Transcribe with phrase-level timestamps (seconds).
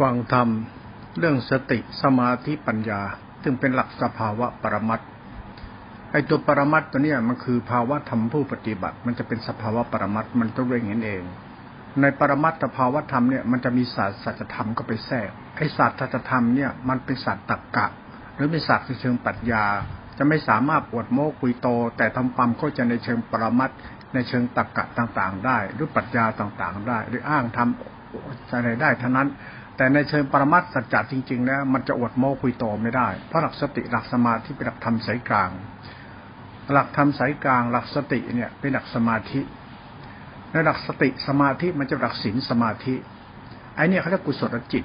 [0.00, 0.48] ฟังธรรม
[1.18, 3.00] เรื่องสติสมาธิปัญญา
[3.42, 5.00] ซึ่งเป็นหลักสภาวะปรมัต
[6.12, 11.22] ไอตัวปรมัตตัวเนี้ยมันคือภาวะธรรมผู้ปฏิบัติ มันจะเป็นสภาวะปรมัตมันต้องเร่งเห็นเอง
[12.00, 17.86] ในปรมัตถภาวะธรรมเนี่ยมันจะมีศาสตร์สัจธรรมก็ไปแทรกไอศาสตร์สัจธรรมเนี่ยมันเป็นศาสตร์ตรรกะ
[18.36, 19.64] หรือเป็นศาสตร์เชิงปรัชญา
[20.18, 23.70] จะไม่สามารถปวดโม้คุยโต แต่ทำความเข้าใจในเชิงปรมัต
[24.14, 29.28] ในเชิงตรรกะต่างๆ ได้ หรือปรัชญาต่างๆ ได้ หรืออ้างทำอะไรได้เท่านั้น
[29.76, 35.50] แต่ในเชิงปรมัตสัจจะจริงๆแล้วมันจะอดโม้คุยโตไม่ได้ เพราะหลักสติหลักสมาธิเป็นหลักธรรมสายกลาง
[36.72, 39.40] หลักธรรมสายกลาง หลักสติเนี่ยเป็นหลักสมาธิ
[40.52, 42.94] ในหลักสติสมาธิมันจะหลักศีลสมาธิ
[43.76, 44.84] ไอ้นี่เขาเรียกกุศลจิต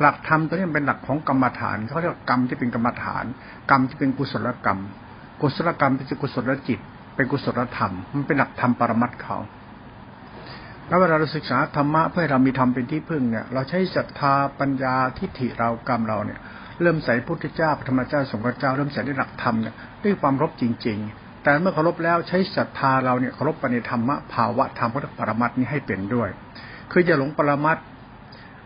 [0.00, 3.24] หลักธรรมตัวนี้เป็นหลักของกรรมฐานเขาเรียกกรรมที่เป็นกรรมฐาน
[3.70, 4.80] กรรมที่เป็นกุศลกรรม
[5.40, 6.78] กุศลกรรมเป็นกุศลจิต
[7.14, 9.36] เป็นกุศลธรรม มันเป็นหลักธรรมปรมัตเขา
[10.88, 16.38] แล้วเวลาเราศึกษาธรรมะเพื่อเรามีธรรมเป็นที่พึ่งเนี่ยเราใช้ศรัทธาปัญญาทิฏฐิเรากรรมเราเนี่ย
[16.82, 26.28] เริ่มใส่พุทธเจ้าธรรมเจ้าสงฆ์เจ้า เริ่มใส่ในหลักธรรมเนี่ยด้วยความรบจริง ๆ แต่เมื่อเคารพแล้วใช้ศรัทธาเราเนี่ยเคารพไปในธรรมะภาวะธรรมพุทธปรมัตนี้ให้เป็นด้วย
[26.92, 27.78] คืออย่าหลงปรมัต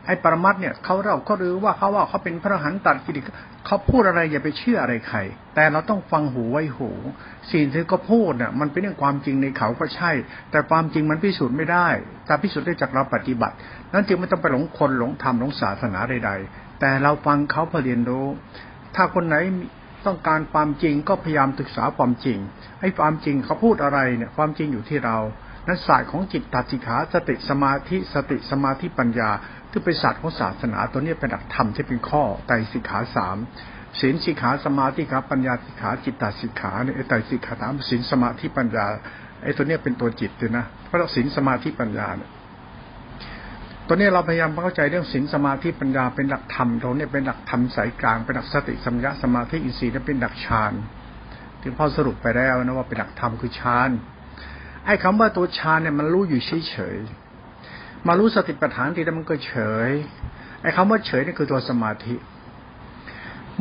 [0.09, 3.21] ไอ้ปรมัตเนี่ยเขาเราเขารู้ว่าเขาว่าเขาเป็นพระหันตัดกิริ
[3.67, 5.19] เขาพูดอะไรอย่าไปเชื่ออะไรใคร
[5.55, 6.91] แต่เราต้องฟังหูไว้หู
[7.53, 10.11] สิ่งที่เขาพูดเนี่ยมันเป็นเรื่องความจริงในเขาก็ใช่
[10.51, 11.89] แต่ความจริงมันพิสูจน์ไม่ได้
[12.27, 13.55] แต่พิสูจน์ได้จากเราปฏิบัติ
[13.93, 18.27] นั้นจึงไม่ต้องไปหลงคนหลงธรรมหลงศาสนาใด ๆ แต่เราฟังเขาเพื่อเรียนรู้
[18.95, 19.37] ถ้าคนไหน
[20.07, 22.39] ต้องการความจริงก็พยายามศึกษาความจริง
[22.81, 25.19] ให้ความจริงเขาพูดอะไรเนี่ยความจริงอยู่ที่เรา
[25.67, 29.31] นั้นศาสตร์ของจิตตัดสิขาสติสมาธิสติสมาธิปัญญา
[29.79, 33.37] ที่เป็นศาสตร์ของศาสนาตัวนี้เป็นหลักธรรมที่เป็นข้อไตรสิกขาสาม
[34.01, 38.87] ศีลสิกขาสมาธิขาปัญญาสิกขาจิตตสิกขาเนี่ยไตรสิกขาสามศีลสมาธิปัญญา
[39.43, 42.31] ไอ้ตัวนี้เป็นตัวจิตเลยนะเพราะเราศีลสมาธิปัญญาเนี่ย
[43.87, 50.73] ตัวนี้เราพยายามเข้าใจเรื่องศีลสมาธิปัญญาเป็นหลักธรรมตรงนี้เป็นหลักธรรมสายกลางเป็นหลักสติสัมยาสมาธิอินทรีย์และเป็นหลักฌาน
[51.61, 53.91] ที่พ่อสรุปไปแล้วนะว่าเป็นหลักธรรมคือฌาน
[54.85, 57.28] ไอ้คำว่าตัวฌานเนี่ยมันรู้อยู่เฉยๆ
[58.07, 59.55] มารู้สติปัฏฐานทีแล้วมันก็เฉ
[59.89, 59.91] ย
[60.63, 62.15] ไอ้คำว่าเฉยนี่คือตัวสมาธิ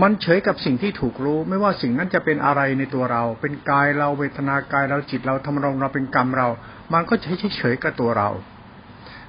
[0.02, 6.48] มันเฉยกับสิ่งที่ถูกรู้ ไม่ว่าสิ่งนั้นจะเป็นอะไรในตัวเรา เป็นกายเราเวทนากายเราจิตเราธรรมรงเราเป็นกรรมเรา
[6.94, 8.30] มันก็เฉยเฉยกับตัวเรา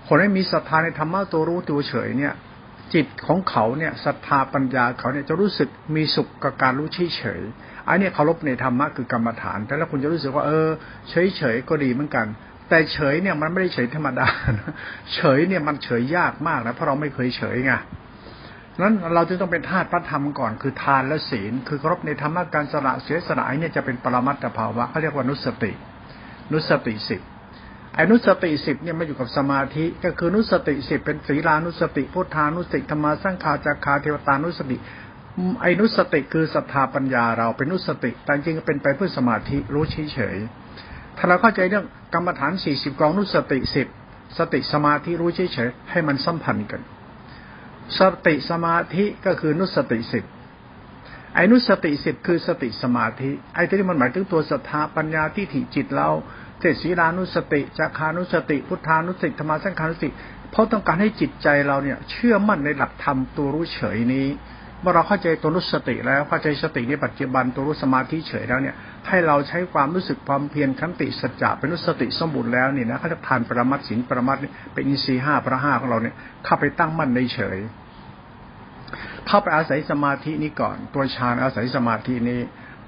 [0.06, 2.34] คนที่มีศรัทธาในธรรมะตัวรู้ตัวเฉยเนี่ย
[2.94, 7.40] จิตของเขาเนี่ยศรัทธาปัญญาเขาเนี่ยจะรู้สึกมีสุขกับการรู้เฉยเฉย
[7.88, 10.68] อันนี้เคารพในธรรมะคือกรรมฐาน แต่แล้วคุณจะรู้สึกว่าเออ
[11.10, 12.26] เฉยเฉยก็ดีเหมือนกัน
[12.68, 14.26] แต่เฉยเนี่ยมันไม่ได้เฉยธรรมดา
[15.14, 17.72] เฉยเนี่ยมันเฉยยากมากนะเพราะเราไม่เคยเฉยไง
[18.82, 25.72] นั้นเราจึงต้องเป็นธาตุพระธรรมก่อนคือทานและศีล คือเคารพในธรรมะการสละเสียสละเนี่ยจะเป็นปรมัตถภาวะเขาเรียกว่านุสติ
[26.52, 27.20] นุสติสิบ
[27.94, 34.76] ไอ้นุสติสิบเนี่ยมาอยู่กับสมาธิก็คือนุสติสิบเป็นศีลานุสติพุทธานุสติธรรมาสังขาจักขาเทวตานุสติ
[35.62, 40.67] ไอ้นุสติคือศรัทธาปัญญาเราเป็นนุสติแต่จริงเป็นไปเพื่อสมาธิรู้เฉยๆ
[41.18, 43.86] ถ้าเราเข้าใจเรื่องกรรมฐานสี่สิบกองนุสติสิบ
[44.38, 46.80] สติสมาธิรู้เฉยๆให้มันสัมพันธ์กัน
[47.98, 50.24] สติสมาธิก็คือนุสติสิบ
[51.34, 56.08] ไอ้นุสติสิบคือสติสมาธิไอ้ที่มันหมายถึงตัวศรัทธาปัญญาที่ถิจิตเรา
[56.60, 60.10] เจศีลานุสติจักานุสติ พุทธานุสติธรรมาสังขานุสติ
[60.50, 64.26] เพราะต้องการให้จิตใจเราเนี่ย เชื่อมั่นในหลักธรรมตัวรู้เฉยนี้
[64.80, 68.76] เมื่อเราเข้าใจตัวรู้สติแล้วเข้าใจสติในปัจจุบันตัวรู้สมาธิเฉยแล้วเนี่ย
[69.08, 74.36] ให้เราใช้ความรู้สึกความเพียรขันติสัจจะเป็นรู้สติสมบูรณ์แล้วนี่นะเขาจะทานปรมัตสินปรมัต
[74.74, 76.14] เป็นอินทรีห้าพระห้าของเราเนี่ย
[76.44, 77.58] เข้าไปตั้งมั่นในเฉย
[79.26, 82.40] เข้าไปอาศัยสมาธินี้ก่อน ตัวฌานอาศัยสมาธินี้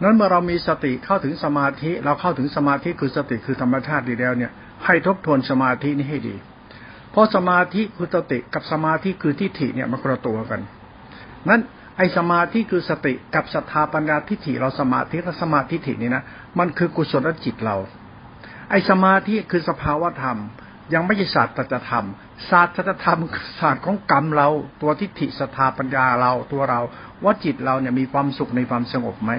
[0.02, 4.50] นั้นเมื่อเรามีสติเข้าถึงสมาธิ เราเข้าถึงสมาธิคือสติคือธรรมชาติดีแล้วเนี่ย
[4.86, 6.36] ให้ทบทวนสมาธินี้ให้ดี
[7.10, 10.60] เพราะสมาธิคือสติกับสมาธิคือทิฏฐิเนี่ยมันกระตัวกัน
[11.48, 11.60] นั้น
[12.00, 16.24] ไอสมาธิคือสติกับศรัทธาปัญญาทิฏฐิเราสมาธิและสมาธิฐินี่นะ
[16.58, 17.76] มันคือกุศลจิตเรา
[18.70, 20.38] ไอสมาธิคือสภาวธรรม
[20.94, 22.06] ยังไม่ใช่ศาสตร์ตธรรม
[22.50, 23.18] ศาสตร์ตธรรม
[23.60, 24.48] ศาสตร์ของกรรมเรา
[24.80, 26.80] ตัวทิฏฐิศรัทธาปัญญาเราตัวเรา
[27.24, 29.32] ว่าจิตเราเนี่ยมีความสุขในความสงบไหม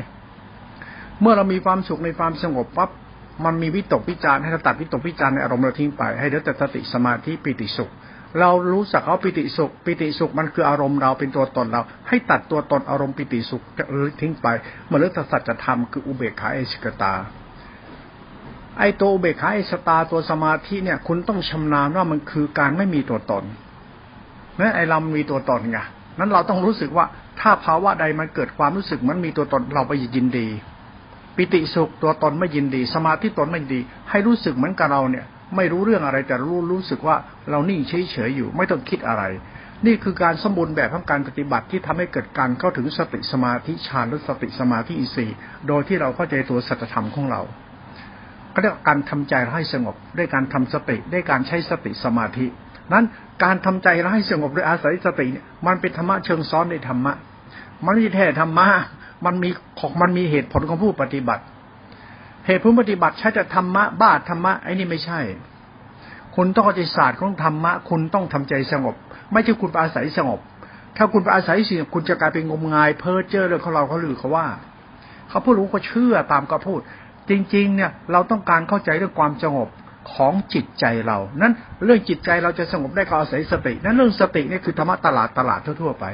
[1.22, 2.90] เมื่อเรามีความสุขในความสงบปั๊บ
[3.46, 7.92] มันมีวิตกวิจารให้เราตัดวิตกวิจารในอารมณ์เราทิ้งไป ให้เหลือแต่สติสมาธิปิติสุข
[8.40, 13.62] เรารู้สักเขาปิติสุข ปิติสุขมันคืออารมณ์เราเป็นตัวตนเรา ให้ตัดตัวตนอารมณ์ปิติสุข
[13.92, 14.48] หรือทิ้งไป
[14.88, 17.14] เมื่อเรื่องสัจธรรมคืออุเบกขาเอชกตา
[18.80, 23.44] ไอตัวอุเบกขาเอชตาตัวสมาธิเนี่ย คุณต้องชำนาญว่ามันคือการไม่มีตัวตน
[24.58, 25.80] นั่นไอเรามีตัวตนไง
[26.20, 27.06] นั้นเราต้องรู้สึกว่า
[27.40, 30.48] ถ้าภาวะใดมันเกิดความรู้สึกมันมีตัวตนเราไปยินดี
[31.36, 33.80] ปิติสุขตัวตนไม่ยินดี สมาธิตนไม่ดี
[34.10, 35.26] ให้รู้สึกเหมือนกับเราเนี่ย
[35.72, 37.16] รู้เรื่องอะไรแต่รู้รู้สึกว่า
[37.52, 39.24] เรานิ่งเฉยเฉยอยู่ ไม่ต้องคิดอะไร
[39.86, 45.30] นี่คือการสมบูรณ์แบบของการปฏิบัติที่ทำให้เกิดการเข้าถึงสติสมาธิฌานหรือสติสมาธิอีสี่
[45.68, 47.42] โดยที่เราเข้าใจตัวสัจธรรมของเรา
[48.54, 52.46] ก็เรียกการทำใจให้สงบด้วยการทำสติด้วยการใช้สติสมาธิ
[52.94, 53.06] นั้น
[53.44, 57.14] การทำใจให้สงบโดยอาศัยสติเนี่ยมันเป็นธรรมะเชิงซ้อนในธรรมะ
[57.86, 58.68] มันไม่ใช่แท้ธรรมะ
[59.26, 59.50] มันมี
[59.80, 61.44] ของมันมีเหตุผลของผู้ปฏิบัติ
[62.46, 65.20] เหตุผลปฏิบัติใช้แต่ธรรมะบ้าธรรมะไอ้นี่ไม่ใช่
[66.36, 68.96] คุณต้องเข้าใจศาสตร์ของธรรมะ คุณต้องทำใจสงบ
[69.32, 70.40] ไม่ใช่คุณไปอาศัยสงบ
[70.98, 74.48] ถ้าคุณไปอาศัยสิ่งคุณจะกลายเป็นงมงาย เพ้อเจ้อเรื่องของเราเขาลือเขาว่า
[75.30, 76.80] เขาพูดรู้ก็เชื่อตามก็พูด
[77.30, 79.70] จริง ๆ เนี่ยเราต้องการเข้าใจเรื่องความสงบ
[80.14, 81.54] ของจิตใจเรา นั้น
[81.86, 86.06] เรื่องจิตใจเราจะสงบได้ก็อาศัยสติ นั้นเรื่องสตินี่คือธรรมะตลาดตลาดทั่วๆไป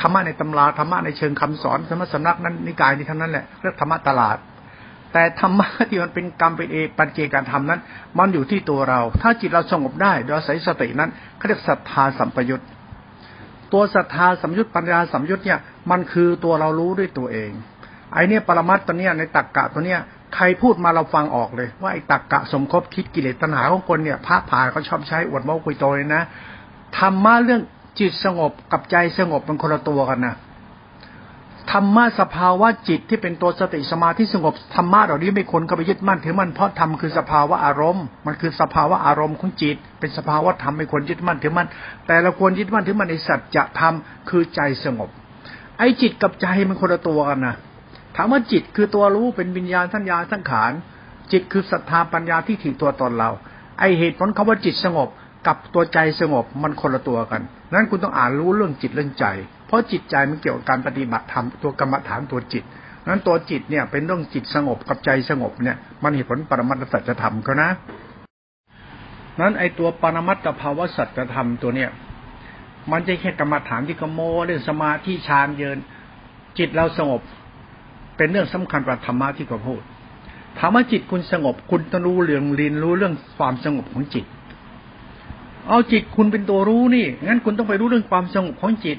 [0.00, 4.36] ธรรมะในตำราธรรมะในเชิงคำสอนธรรมะสำนักนั้นนิกายนี้ทั้งนั้นแหละเรียกธรรมะตลาด
[5.14, 7.80] แต่ธรรมะที่มันเป็นกรรมเป็นเอปัจเจการทำนั้น
[8.18, 12.62] มันอยู่ที่ตัวเรา ถ้าจิตเราสงบได้โดยอาศัยสตินั้นเขาเรียกศรัทธาสัมปยุต
[13.72, 15.58] ตัวศรัทธาสัมยุตปัญญาสัมยุตเนี่ย
[15.90, 17.50] มันคือตัวเรารู้ด้วยตัวเอง
[18.12, 20.00] ไอเนี่ยปรมัตตัวเนี้ยในตักกะตัวเนี้ย
[20.34, 26.22] ใครพูดมาเราฟังออกเลย ว่าไอ้ตักกะสมคบคิดกิเลสตัณหาของคนเนี่ยพระผ่าเขาชอบใช้อวดเมาคุยโตเลยนะ
[26.98, 27.62] ธรรมะเรื่อง
[27.98, 30.34] จิตสงบกับใจสงบเป็นคนละตัวกันนะ
[31.72, 41.68] ธรรมะสภาวะจิตที่เป็นตัวสติสมาธิสงบธรรมะเหล่านี้ไม่คนเข้าไปยึดมั่นถือมั่นเพราะธรรมคือสภาวะอารมณ์ มันคือสภาวะอารมณ์ของจิต เป็นสภาวะธรรมไม่ควรยึดมั่นถือมั่น
[42.06, 43.94] แต่เราควรยึดมั่นถือมั่นในสัจธรรม
[44.28, 45.08] คือใจสงบ
[45.78, 47.54] ไอ้จิตกับใจมันคนละตัวกันนะ
[48.16, 50.72] ถามว่าจิตคือตัวรู้เป็นวิญญาณทัญญาสังขาร
[51.32, 53.30] จิตคือศรัทธาปัญญาที่ถี่ตัวตนเรา
[53.78, 55.08] ไอเหตุผลคาว่าจิตสงบ
[55.46, 59.26] กับตัวใจสงบมันคนละตัวกันนั้นคุณต้องอ่านรู้เรื่องจิตเรื่องใจ
[59.66, 62.64] เพราะจิตใจมันเกี่ยวกับการปฏิบัติธรรมตัวกรรมฐานตัวจิต
[63.06, 67.70] นั้นตัวจิตเนี่ยเป็นเรื่องจิตสงบกับใจสงบเนี่ยมันเหตุผลปรมัตถสัจธรรมเขานะ
[69.40, 71.90] นั้นไอตัวปรมัตถภาวะสัจธรรมตัวเนี่ย
[72.90, 75.78] มันจะแค่กรรมฐานที่กโมเรื่องสมาธิฌานเยิน
[76.58, 77.20] จิตเราสงบ
[78.16, 79.82] เป็นเรื่องสำคัญกว่าธรรมะที่เขาพูด
[80.58, 84.24] ถามว่าจิตคุณสงบ คุณต้องรู้เรื่องเรียนรู้เรื่องความสงบของจิต
[85.68, 88.98] เอาจิตคุณเป็นตัวรู้นี่งั้นคุณต้องไปรู้เรื่องความสงบของจิต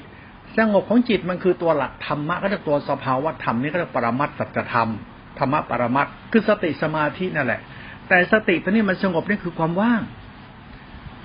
[0.58, 4.88] สงบของจิตมันคือตัวหลักธรรมะก็จะตัวสภาวะธรรมนี่ก็จะปรมัตสัจธรรม
[5.38, 7.60] ธรรมะปรมัตคือสติสมาธินั่นแหละ
[8.08, 10.02] แต่สติตัวนี้มันสงบนี่คือความว่าง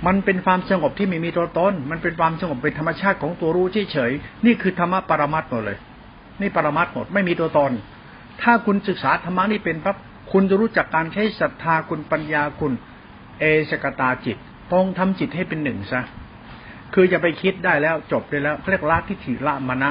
[0.07, 5.77] มันเป็นความสงบที่ไม่มีตัวตน มันเป็นความสงบเป็นธรรมชาติของตัวรู้เฉยๆนี่คือธรรมะปรมัตหมดเลย
[6.41, 7.71] นี่ปรมัตหมดไม่มีตัวตน
[8.41, 9.97] ถ้าคุณศึกษาธรรมะนี่เป็นปั๊บ
[10.31, 12.73] คุณจะรู้จักการใช้ศรัทธาคุณปัญญาคุณ
[13.39, 14.37] เอสกตาจิต
[14.71, 16.01] ตรงทำจิตให้เป็นหนึ่งซะ
[16.93, 19.89] คือจะไปคิดได้แล้วจบไปแล้วเรียกละทิฏฐิละมณะ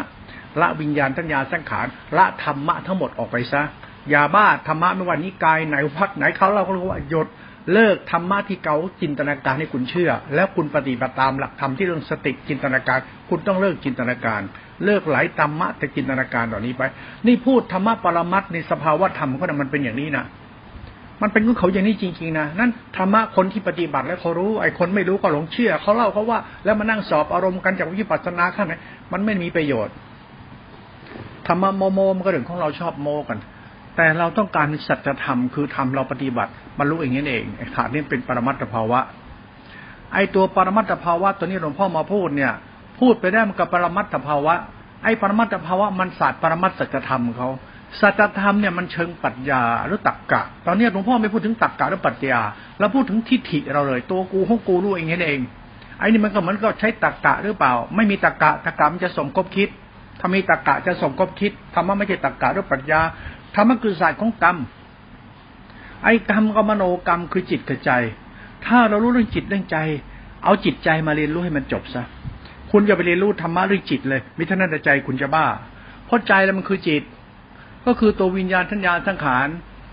[0.61, 1.87] ละวิญญาณทัญญาสังขาร
[2.17, 3.63] ละธรรมะทั้งหมดออกไปซะ
[4.11, 7.29] อย่าบ้าธรรมะไม่ว่านิกายไหนพักไหนเขาเราก็รู้ว่าหยด
[7.73, 12.99] เลิกธรรมะที่เกาจินตนาการให้คุณเชื่อ แล้วคุณปฏิบัติตามหลักธรรมที่เรื่องสติจินตนาการ
[13.29, 14.41] คุณต้องเลิกจินตนาการ
[14.85, 16.83] เลิกไหลธรรมะแต่จินตนาการเหล่านี้ไป
[17.27, 20.25] นี่พูดธรรมะปรมัตในสภาวะธรรมก็มันเป็นอย่างนี้นะ
[21.23, 28.75] มันเป็นของเขาอย่างนี้จริง ๆนะนั่นธรรมะคนที่ปฏิบัติแล้วเขารู้ไอ้คนไม่รู้ก็หลงเชื่อเขาเล่าเขาว่า แล้วมานั่งสอบอารมณ์กันจากวิปัสสนาข้างไหน
[29.13, 29.95] มันไม่มีประโยชน์
[31.47, 33.39] ธรรมะโมโมมันก็เรื่องของเราชอบโมกัน
[33.97, 39.01] แต่เราต้องการสัจธรรมคือทำเราปฏิบัติบรรลุอย่างนี้เองไอ้ขาดนี่เป็นปรมัตถภาวะ
[40.15, 42.53] ไอ้ตัวปรมัตถภาวะ ตัวนี้หลวงพ่อมาพูดเนี่ย
[43.01, 44.55] พูดไปได้มันกับปรมัตถภาวะ
[45.05, 47.49] ไอ้ปรมัตถภาวะมันศาสตร์ปรมัตสัจธรรมเขา
[48.01, 52.41] สัจธรรมเนี่ยมันเชิงปรัชญาหรือตักกะ ตอนนี้หลวงพ่อไม่พูดถึงตักกะหรือปรัชญา
[52.79, 55.41] เราพูดถึงทิฏฐิเราเลย ตัวกูของกูรู้เองเอง
[55.99, 59.69] ไอ้นี่มันก็เหมือนก็ใช้ตักกะหรือเปล่า ไม่มีตักกะตักกะมันจะสมกบคิด
[60.21, 63.01] ถ้ามีตักกะจะสมกบคิดธรรมะไม่ใช่ตักกะหรือปรัชญา
[63.55, 64.57] ธรรมะคือศาสตร์ของกรรม
[66.05, 67.93] ไอ้กรรมกับมโนกรรมคือจิตกับใจ
[68.67, 69.77] ถ้าเรารู้เรื่องจิตเรื่องใจ
[70.45, 72.03] เอาจิตใจมาเรียนรู้ให้มันจบซะ
[72.71, 75.47] คุณจะไปเรียนรู้ธรรมะเรื่องจิตเลยมิท่านั้นใจคุณจะบ้า
[76.07, 77.03] เพราะใจแล้วมันคือจิต
[77.87, 79.49] ก็คือตัววิญญาณทัญญาสังขาร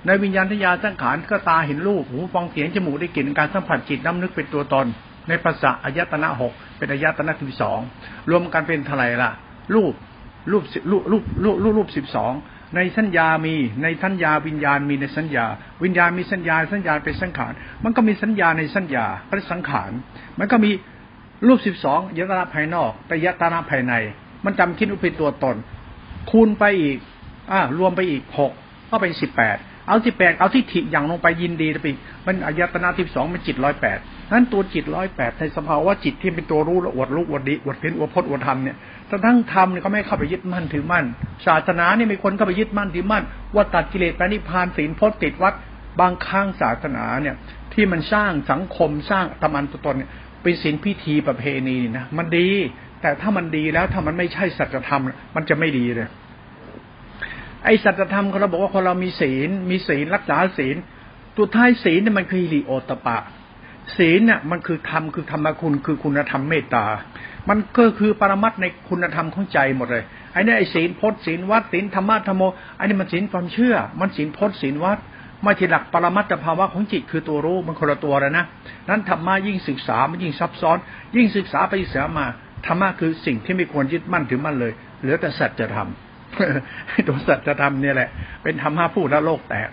[0.06, 4.86] ในวิญญาณทัญญาสังขารก็ตาเห็นรูปหูฟังเสียงจมูกได้กลิ่นการสัมผัสจิตน้ำนึกเป็นตัวตน
[5.28, 7.80] ในภาษาอายตนะหกเป็นอายตนะที่สอง
[8.30, 9.32] รวมกันเป็นเท่าไหร่ล่ะ
[9.76, 9.94] รูป
[10.52, 12.34] รูปรูปรูปรูปรูปสิบสอง
[12.76, 15.46] ในสัญญามีในสัญญาวิญญาณมีในสัญญา
[15.84, 17.54] วิญญาณมีสัญญาสัญญาเป็นสังขาร
[17.84, 19.92] มันก็มีสัญญาในสัญญาเป็นสังขาร
[20.40, 20.72] มันก็มี
[21.48, 23.94] รูปสิบสองยตนาภายนอกแต่ยตนาภายใน
[24.46, 25.56] มันจำคิดว่าเป็นตัวตน
[26.32, 26.98] คูณไปอีก
[27.52, 28.52] อ่ารวมไปอีกหก
[28.92, 31.88] ก็เป็นสิบแปดเอาสิบแปดเอาที่ถิอย่างลงไปยินดีไป
[32.26, 33.98] มันอายตนาที่สองมันจิตร้อยแปด
[34.32, 38.78] นั้นตัวจิตร้อยแปดในสภาวะจิตที่เป็นตัวรู้ละอวดรู้อวดดีอวดเพ้นอวดพจน์อวดธรรมเนี่ย
[39.26, 41.06] ทั้งธรรมเนี่ยก็ไม่เข้าไปยึดมั่นถือมั่น
[41.48, 43.24] ศาสนาเนี่ยมีคนเข้าไปยึดมั่นถือมั่น
[43.56, 45.54] ว่าตัดกิเลสไปนิพพานศีลพจน์ติดวัด
[46.00, 47.36] บางครั้งศาสนาเนี่ย
[47.74, 50.10] ที่มันสร้างสังคมสร้างตมันตัวตนเนี่ย
[50.44, 52.50] เป็นศีลพิธีประเพณีนะมันดี
[53.02, 55.02] แต่ถ้ามันดีแล้วถ้ามันไม่ใช่สัจธรรม
[55.36, 56.08] มันจะไม่ดีเลย
[57.64, 60.76] ไอสัจธรรมเขาเราบอกว่าคนเรามีศีล มีศีลรักษาศีล
[61.36, 63.18] ตัวท้ายศีลเนี่ยมันคือหิริโอตปะ
[63.98, 66.86] ศีลเนี่ยมันคือธรรมคือธรรมคุณคือคุณธรรมเมตตา
[67.50, 72.44] มันก็คือปรมัตในคุณธรรมของใจหมดเลยไอ้นี่ไอ้ศีลพจน์ศีลวัดศีลธรรมะธรรมโม
[72.78, 74.98] ไอ้นี่มันศีลความเชื่อ มันศีลพจน์ศีลวัด
[75.42, 78.46] ไม่ที่หลักปรมัตถภาวะของจิตคือตัวรู้มันคนละตัวแล้วนะ
[78.90, 80.78] นั้นธรรมะยิ่งศึกษามันยิ่งซับซ้อน
[81.16, 82.26] ยิ่งศึกษาไปศึกษามา
[82.66, 85.90] ธรรมะคือสิ่งที่ไม่ควรยึดมั่นถือมั่นเลย เหลือแต่สัจธรรม
[87.08, 88.10] ตัวสัจธรรมเนี่ยแหละ
[88.44, 89.70] เป็นธรรมะพูดแล้วโลกแตก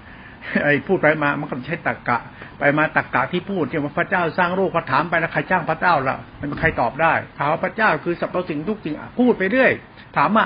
[0.62, 2.18] ไอ้พูดไปมามันก็ใช้ตรกกะ
[2.59, 9.73] ไปมาตรกกะที่พูดที่ยว่าพระเจ้าสร้างโลกพอถามไปแล้วใครจ้างพระเจ้าล่ะมันใครตอบได้ถามว่าพระเจ้าคือสรรพสิ่งทุกสิ่งพูดไปเรื่อย
[10.16, 10.44] ถามว่า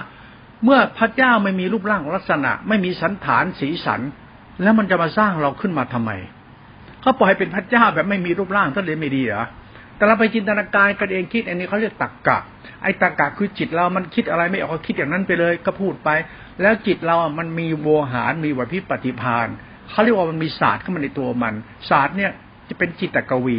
[0.65, 4.01] เมื่อพระเจ้าไม่มีรูปร่างลักษณะ ไม่มีสันฐานสีสัน
[4.63, 6.11] แล้วมันจะมาสร้างเราขึ้นมาทำไม
[7.01, 9.45] เขาปล่อยเป็นพระเจ้าแบบไม่มีรูปร่างท่านเลยไม่ดีเหรอ
[9.99, 12.39] แต่เราไปจินตนาการกันเองคิด อันนี้เขาเรียกตักกะ
[12.83, 16.11] ไอ้ตักกะคือจิตเรามันคิดอะไรไม่ออกก็คิดอย่างนั้นไปเลย ก็พูดไป
[16.61, 19.49] แล้วจิตเรามันมีโวหารมีวิพิปฏิพาน
[19.91, 21.55] เขาเรียกว่ามันมีศาสตร์ขึ้นมาในตัวมัน
[21.91, 22.33] ศาสตร์เนี่ย
[22.69, 23.59] จะเป็นจิตตกวี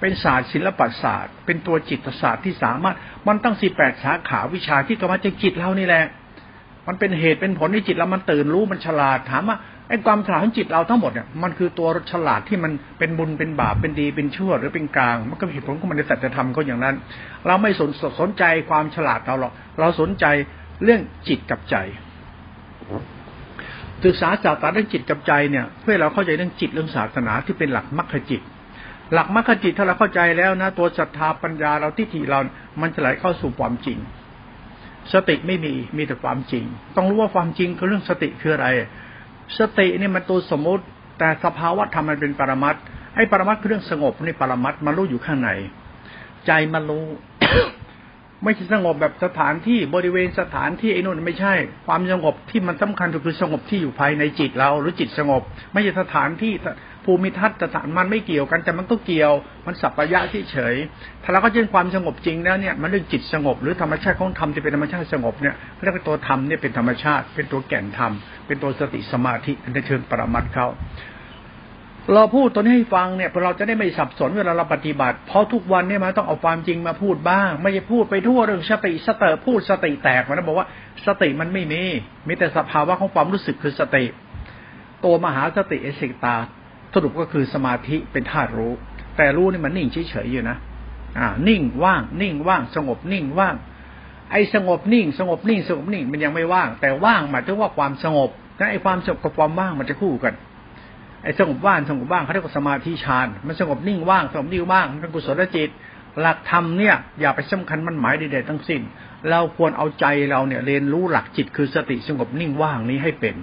[0.00, 6.04] เป็นศาสตร์ศิลปศาสตร์ เป็นตัวจิตศาสตร์ที่สามารถ มันตั้งสี่แปดสาขาวิชาที่กำลังจะจิตเรานี่แหละ
[6.88, 9.56] มันเป็นเหตุเป็นผลที่จิตเรามันตื่นรู้มันฉลาดถามว่า
[9.92, 16.96] ไอ้ความฉลาดของจิตเราทั้งหมดเนี่ยมันคือตัวฉลาดที่มันเป็นบุญเป็นบาปเป็นดีเป็นชั่วหรือเป็นกลาง มันก็เหตุผลของมันในสัจธรรมก็อย่างนั้น
[17.46, 20.24] เราไม่สนสนใจความฉลาดเราหรอกเราสนใจ
[20.84, 21.76] เรื่องจิตกับใจ
[24.04, 28.42] ศึกษาศาสตร์เรื่องจิตกับใจเนี่ย เพื่อเราเข้าใจเรื่องจิตเรื่องศาสนาที่เป็นหลักมรรคจิต
[29.12, 32.38] หลักมรรคจิตถ้าเราเข้าใจแล้วนะ ตัวศรัทธาปัญญาเราทิฏฐิเรา
[32.80, 33.98] มันจะไหลเข้าสู่ความจริง
[35.12, 36.64] สติไม่มีมีแต่ความจริง
[36.96, 38.68] ต้องรู้ว่าความจริงคือเรื่องสติคืออะไร
[39.58, 40.84] สตินี่มันตัวสมมติ
[41.18, 42.74] แต่สภาวะธรรมมันเป็นปรมัต
[43.14, 45.50] ไอ้ปรมัตคือเรื่องสงบนี่ปรมัตมันรู้อยู่ข้างใน
[46.46, 47.04] ใจมันรู้
[48.44, 51.54] ไม่ใช่สงบแบบสถานที่บริเวณสถานที่ไอ้นู่นไม่ใช่
[51.86, 56.52] ความสงบที่มันสำคัญคือสงบที่อยู่ภายในจิตเราหรือจิตสงบ ไม่ใช่สถานที่
[57.04, 59.32] ภูมิทัศน์สถานมันไม่เกี่ยวกันแต่มันก็เกี่ยว
[59.66, 60.74] มันสัปปายะที่เฉย
[61.22, 68.12] ถ้าเราก็เช่นความสงบจริงแล้วเนี่ยมันเรื่องจิตสงบ หรือธรรมชาติของธรรมจะเป็นธรรมชาติสงบเนี่ยเรียกว่าตัวธรรมเนี่ยเป็นธรรมชาติ เป็นตัวแก่นธรรม
[68.46, 70.68] เป็นตัวสติสมาธิในเชิงปรมัตถ์เขา
[72.14, 80.66] เราพูดตัวนี้ให้ฟังเนี่ยเราจะได้ไม่สับสนเวลาเราปฏิบัติ เพราะทุกวันเนี่ยมันต้องเอาความจริงมาพูดบ้าง ไม่ใช่พูดไปทั่วเรื่องสติสเตอร์พูดสติแตกมันบอกว่า
[81.06, 81.82] สติมันไม่มี
[82.28, 84.04] มีแต่สภาวะของความรู้สึกคือสติ
[85.04, 86.36] ตัวมหาสติเอสิตา
[86.94, 88.72] สรุปก็คือสมาธิเป็นธาตุรู้
[89.16, 90.56] แต่รู้นี่มันนิ่งเฉยๆอยู่นะ
[91.18, 93.54] อ่า นิ่งว่าง นิ่งว่าง สงบนิ่งว่าง
[94.30, 100.34] ไอ้สงบนิ่ง สงบนิ่ง สงบนิ่งมันยังไม่ว่าง แต่ว่างหมายถึงว่าความสงบแต่ไอ้ความสงบกับความว่างมันจะคู่กัน
[101.22, 105.70] ไอ้สงบว่างสงบว่างเขาเรียกว่าสมาธิฌานมันสงบนิ่งว่างสงบนิ่งว่างมันเป็นกุศลจิต
[106.20, 108.80] หลักธรรมเนี่ยอย่าไปสำคัญมันหมายใดๆทั้งสิ้น
[109.30, 113.34] เราควรเอาใจเราเนี่ยเรียนรู้หลักจิตคือสติสงบนิ่งว่างนี้ให้เป็น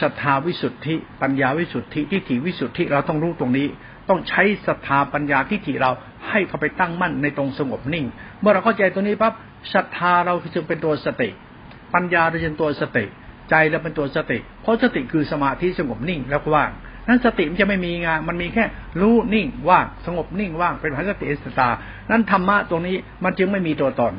[0.00, 3.66] ศรัทธาวิสุทธิ ปัญญาวิสุทธิทิฏฐิวิสุทธิเราต้องรู้ตรงนี้
[4.08, 5.90] ต้องใช้ศรัทธาปัญญาทิฏฐิเรา
[6.28, 8.04] ให้เขาไปตั้งมั่นในตรงสงบนิ่ง
[8.40, 9.32] เมื่อเราเข้าใจตรงนี้ปั๊บ
[9.74, 11.28] ศรัทธาเราจึงเป็นตัวสติ
[11.94, 13.04] ปัญญาเราจึงตัวสติ
[13.50, 16.70] ใจเราเป็นตัวสติ เพราะสติคือสมาธิสงบนิ่งแล้วก็ว่าง
[17.08, 18.64] นั้นสติมันจะไม่มีงานมันมีแค่
[19.00, 21.68] รู้นิ่งว่างสงบนิ่งว่างเป็นพัสติสตา
[22.10, 24.14] นั้นธรรมะตรงนี้มันจึงไม่มีตัวตน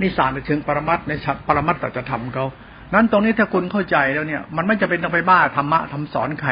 [0.00, 1.12] นิสานในเชิงปรมัตใน
[1.46, 2.46] ปรมัตตจะทำเขา
[2.94, 6.50] นั้นตรงนี้ถ้าคุณเข้าใจแล้วเนี่ย มันไม่จะเป็นต้องไปบ้าธรรมะทำสอนใคร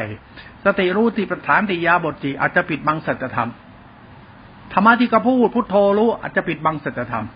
[0.64, 3.50] สติรู้ติปัฏฐานติยาบทจีอาจจะปิดบังสัจธรรม
[4.72, 7.26] ธรรมะที่กระพูดพุทโธรู้อาจจะปิดบังสัจธรรม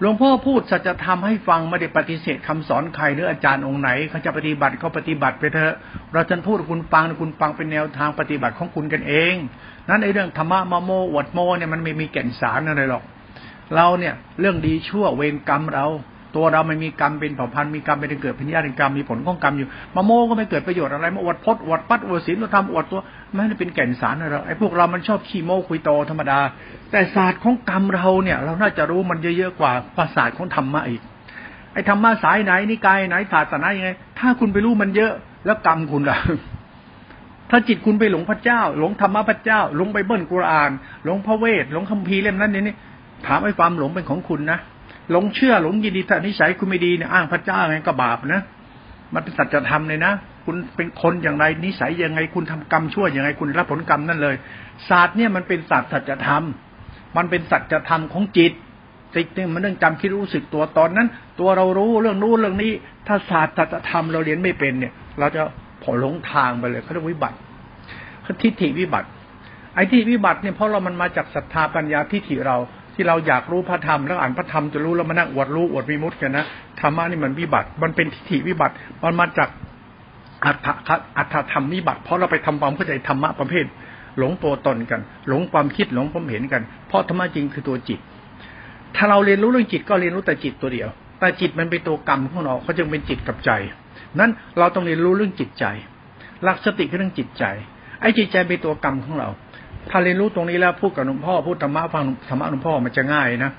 [0.00, 5.74] หลวงพ่อพูดสัจธรรมให้ฟังไม่ได้ปฏิเสธคำสอนใครหรืออาจารย์องค์ไหนเขาจะปฏิบัติเขาปฏิบัติไปเถอะ
[6.12, 9.34] เราจะพูดคุณฟังคุณฟังเป็นแนวทางปฏิบัติของคุณกันเอง
[9.88, 13.02] นั้นในเรื่องธรรมะมโมอวดโมเนี่ยมันไม่มีแก่นสารอะไรหรอก
[13.74, 15.86] เราเนี่ยเรื่องดีชั่วเวรกรรมเรา
[16.36, 23.00] ตัวเราไม่มีกรรมเป็นเผ่าพันธุ์มีกรรมเป็นเกิดเป็นญาติกรรมมีผลของกรรมอยู่มาโมก็ไม่เกิดประโยชน์อะไรมาอวดพจน์อวดปัดอวดศีลเราทำอวดตัว
[23.34, 26.38] ไม่ได้เป็นแก่นสารอะไรไอ้พวกเรามันชอบขี้โม้คุยโตธรรมดา
[26.90, 31.00] แต่ศาสตร์ของกรรมเราเนี่ย เราน่าจะรู้มันเยอะๆกว่าภาษาของธรรมะอีก
[31.72, 35.12] ไอ้ธรรมะสายไหนนิกายไหนศาสนายังไง ถ้าคุณไปรู้มันเยอะ
[35.46, 36.18] แล้วกรรมคุณล่ะ
[37.50, 40.70] ถ้าจิตคุณไปหลงพระเจ้า หลงธรรมะพระเจ้า หลงไบเบิลกุรอาน
[41.04, 42.74] หลงพระเวท หลงคัมภีร์เล่มนั้นนี่
[43.26, 44.58] ถามไอ้ความหลงเป็นของคุณนะ
[45.10, 48.42] หลงเชื่อหลงยินดีถ้านิสัยคุณไม่ดีเนี่ยอ้างพระเจ้าไงก็บาปนะ
[49.14, 50.12] มันเป็นสัจธรรมเลยนะ
[50.44, 54.34] คุณเป็นคนอย่างไรนิสัยยังไง คุณทำกรรมชั่วยังไงคุณรับผลกรรมนั่นเลย
[54.88, 56.44] ศาสตร์เนี่ยมันเป็นศาสตร์สัจธรรม
[57.16, 58.52] มันเป็นสัจธรรมของจิต
[59.14, 61.08] จิตเนี่ยมันเรื่องจำคิดรู้สึกตัวตอนนั้น
[61.40, 62.72] ตัวเรารู้เรื่องรู้เรื่องนี้
[63.06, 65.42] ถ้าศาสตร์สัจธรรมเราเรียนไม่เป็นเนี่ย เราจะ
[65.82, 67.36] ผลหลงทางไปเลยเขาเรียกวิบัติ
[68.42, 69.08] ทิฏฐิวิบัติ
[69.74, 72.56] ไอ้ที่วิบัติเนี่ยเพราะเรามันมาจากศรัทธาปัญญาทิฏฐิเรา
[72.94, 76.44] ที่เราอยากรู้พระธรรมแล้วอ่านพระธรรมจะรู้แล้วมานั่งอวดรู้อวดวิมุตต์กันนะ
[76.80, 79.48] ธรรมะนี่มันวิบัติ มันเป็นทิฏฐิวิบัติ มันมาจาก
[80.44, 80.66] อัตถ
[81.18, 83.64] อัตถธรรมวิบัติ เพราะเราไปทำความเข้าใจธรรมะประเภท
[84.18, 88.00] หลงตัวตนกัน หลงความคิดหลงความเห็นกัน เพราะธรรมะจริงคือตัวจิต
[88.96, 90.88] ถ้าเราเรียนรู้เรื่องจิตก็เรียนรู้แต่จิตตัวเดียว
[91.20, 93.50] แต่จิตมันเป็นตัวกรรมของเราเขาจึงเป็นจิตกับใจ
[94.20, 95.64] นั้นเราต้องเรียนรู้เรื่องจิตใจ
[96.44, 97.44] หลักสติคือเรื่องจิตใจ
[98.00, 99.28] ไอ้จิตใจเป็นตัวกรรมของเรา
[99.90, 103.52] ถ้าเรียนรู้ตรงนี้แล้วพูดกับหลวงพ่อพูดธรรมะฟังธรรมะหลวงพ่อมันจะง่ายนะ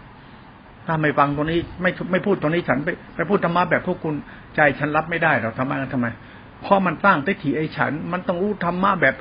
[0.87, 4.15] ถ้าไม่ฟังตรงนี้ไม่ไม่พูดตรงนี้ฉันไปไปพูดธรรมะแบบพวกคุณ
[4.55, 6.07] ใจฉันรับไม่ได้เราธรรมะทำไม
[6.61, 9.15] เพราะมันตั้างได้ถีไอ้ฉัน มันต้องรู้ธรรมะแบบ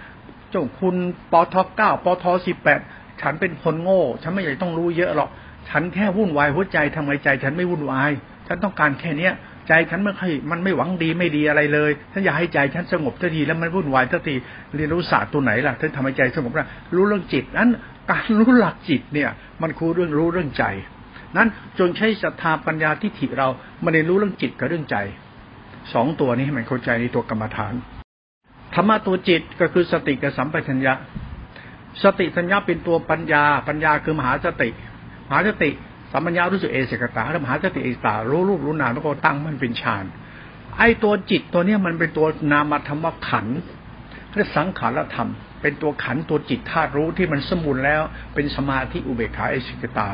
[0.51, 0.97] เจ้าคุณ
[1.33, 2.81] ปทเก้าปทสิบแปด
[3.23, 5.29] ฉันเป็นคนโง่ ฉันไม่อยากต้องรู้เยอะหรอก
[5.69, 8.11] ฉันแค่วุ่นวายหัวใจทำไมใจ ฉันไม่วุ่นวาย
[8.47, 9.33] ฉันต้องการแค่เนี้ย
[9.69, 14.35] ใจฉันไม่ค่อยมันไม่หวังดีไม่ดีอะไรเลยฉันอยากให้ใจฉันสงบทันทีแล้วมันวุ่นวายทันที
[14.77, 17.69] เรียนรู้ศาสตร์ตัวไหนล่ะถึงทำให้ใจสงบได้รู้เรื่องจิตนั้น
[18.11, 19.31] การรู้หลักจิตเนี่ย
[19.63, 20.65] มันคือเรื่องรู้เรื่องใจ
[21.37, 23.49] นั้นจงใช้ศรัทธาปัญญาทิฏฐิเรา
[23.83, 24.97] มาเรียนรู้เรื่องจิตกับเรื่องใจ
[25.93, 27.75] สองตัวนี้ให้มันเข้าใจในตัวกรรมฐาน
[28.75, 30.95] ธรรมะตัวจิตก็คือสติกับสัมปชัญญะ
[32.03, 34.69] สติสัญญาเป็นตัวปัญญา ปัญญาคือมหาสติ
[35.29, 35.71] มหาสติ
[36.17, 40.05] สัมปัญญารู้สึกเอเสกตาแล้วมหาสติเอสตารู้รูปรู้นามแล้วก็ตั้งมันเป็นฌาน
[40.79, 43.47] ไอ้ตัวจิตตัวเนี้ยมันเป็นตัวนามธรรมขัน
[44.37, 45.29] เรียกสังขารธรรม
[45.63, 48.03] เป็นตัวขันตัวจิตธาตุรู้ที่มันสมุนแล้ว
[48.35, 50.11] เป็นสมาธิอุเบกขาเอสิกตา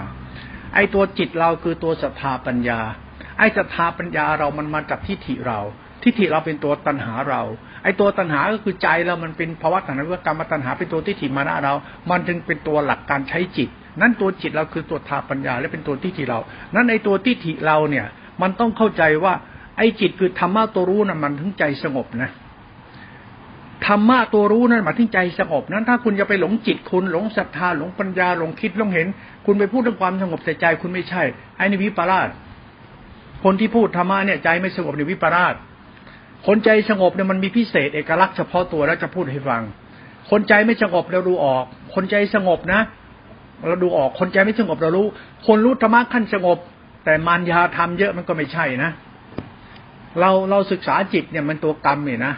[0.74, 2.80] ไอ้ตัวจิตเราคือตัวศรัทธาปัญญา
[3.38, 5.60] ไอ้ศรัทธาปัญญาเรามันมาจากทิฏฐิเรา
[6.02, 7.42] ทิฏฐิเราเป็นตัวตัณหาเรา
[7.82, 11.74] ไอ้ตัวตัณหาก็คือใจเรามันเป็นภาวะตัณหาว่ากรรมตัณหาเป็นตัวทิฏฐิมานะเรา
[12.10, 16.38] มันจึงเป็นตัวหลักการใช้จิต นั้นตัวจิตเราคือตัวทาปัญญา และเป็นตัวทิฏฐิเรา
[16.74, 18.06] นั้นในตัวทิฏฐิเราเนี่ย
[18.42, 19.34] มันต้องเข้าใจว่า
[19.76, 22.30] ไอ้จิตคือธรรมะตัวรู้นะ่ะมันถึงใจสงบนะ
[23.86, 29.08] ธรรมะตัวรู้นั่นหมายถึงใจสงบนั้น ถ้าคุณจะไปหลงจิตคุณหลงศรัทธาหลงปัญญาหลงคิดหลงเห็น
[29.46, 31.22] คุณไปพูดเรื่องความสงบแต่ใจคุณไม่ใช่
[31.56, 32.28] ไอ้นี่วิปลาส
[33.44, 35.54] คนที่พูดธรรมะเนี่ยใจไม่สงบในวิปลาส
[36.46, 39.62] คนใจสงบเนี่ยมันมีพิเศษเอกลักษณ์เฉพาะตัวแล้วจะพูดให้ฟัง
[40.30, 42.80] คนใจไม่สงบเราดูออก คนใจสงบนะ
[43.68, 45.06] เราดูออกคนใจไม่สงบเรารู้
[45.46, 46.58] คนรู้ธรรมะขั้นสงบ
[47.04, 48.90] แต่มารยาทำเยอะมันก็ไม่ใช่นะ
[50.20, 52.34] เราเราศึกษาจิตเนี่ยมันตัวกรรมเนี่ยนะ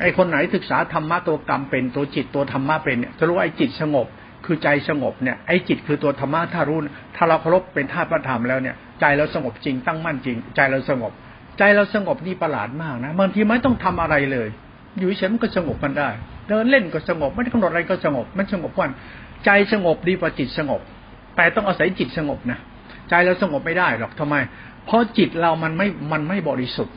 [0.00, 4.06] ไอ้คนไหนศึกษาธรรมะตัวกรรมเป็นตัวจิตตัวธรรมะเป็นเนี่ยจะรู้ไอ้จิตสงบ
[4.46, 6.78] คือใจสงบเนี่ยไอ้จิตคือตัวธรรมะถ้ารู้
[7.16, 11.12] ถ้าเราเคารพเป็นธาตุพระธรรมแล้วเนี่ย ใจเราสงบจริงตั้งมั่นจริง ใจเราสงบ
[11.58, 14.48] ใจเราสงบนี่ประหลาดมากนะบางทีไม่ต้องทำอะไรเลย
[14.98, 16.08] อยู่เฉยมันก็สงบมันได้
[16.48, 18.90] เดินเล่นก็สงบไม่ได้กำหนดอะไรก็สงบมันสงบวัน
[19.44, 20.80] ใจสงบดีกว่าจิตสงบ
[21.36, 22.58] แต่ต้องอาศัยจิตสงบนะ
[23.08, 24.36] ใจเราสงบไม่ได้หรอกทำไม
[24.86, 26.94] เพราะจิตเรามันไม่มันไม่บริสุทธิ์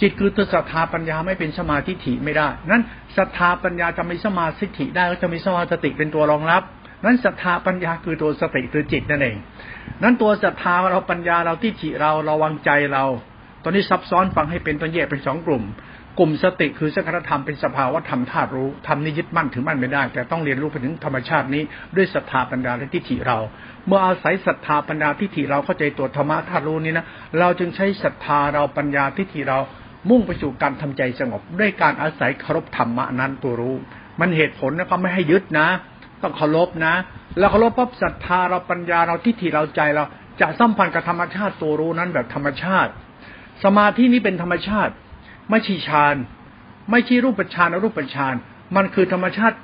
[0.00, 2.82] จิตคือตัวศรัทธาปัญญาไม่เป็นสมาธิฐิไม่ได้นั้น
[3.16, 6.62] ศรัทธาปัญญาจะมีสมาธิฐิได้ก็จะมีสมาสติเป็นตัวรองรับ
[7.04, 9.36] นั้นศรัทธาปัญญาคือตัวสติคือจิตนั่นเอง
[10.02, 13.04] นั้นตัวศรัทธาเราปัญญาเราที่จิเราเราวางใจเรา
[13.62, 15.62] ตอนนี้ซับซ้อนฟังให้เป็นตัวแยกเป็นสองกลุ่ม
[16.18, 21.62] กลุ่มสติคือสังขารธรรมเป็นสภาวะธรรมธาตุรู้ธรรมนี้ยึดมั่นถือมั่นไม่ได้ แต่ต้องเรียนรู้ไปถึงธรรมชาตินี้
[21.96, 23.38] ด้วยศรัทธาปัญญาและทิฏฐิเรา
[23.86, 27.06] เมื่ออาศัยศรัทธาปัญญาทิฏฐิเราเข้าใจตัวธรรมะธาตุรู้นี้นะ
[27.38, 29.58] เราจึงใช้ศรัทธาเราปัญญาทิฏฐิเรา
[30.10, 33.76] มุ่งไปสู่การทำใจสงบ ด้วยการอาศัยเคารพธรรมะนั้นตัวรู้
[34.20, 35.68] มันเหตุผลนะเขาไม่ให้ยึดนะ
[36.22, 36.94] ต้องเคารพนะ
[37.38, 40.04] แล้วเคารพปั๊บศรัทธาเราปัญญาเราทิฏฐิเราใจเรา
[40.40, 42.90] จะสัมพันธ์กับธรรมชาติตัวรู้นั้นแบบธรรมชาติ
[43.64, 44.92] สมาธินี้เป็นธรรมชาติ
[45.48, 46.16] ไม่ชีฌาน
[46.90, 48.34] ไม่ใช่รูปฌานอรูปฌาน
[48.76, 49.56] มันคือธรรมชาติ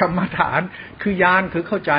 [0.00, 0.60] กรรมฐาน
[1.02, 1.92] คือยานคือเข้าใจ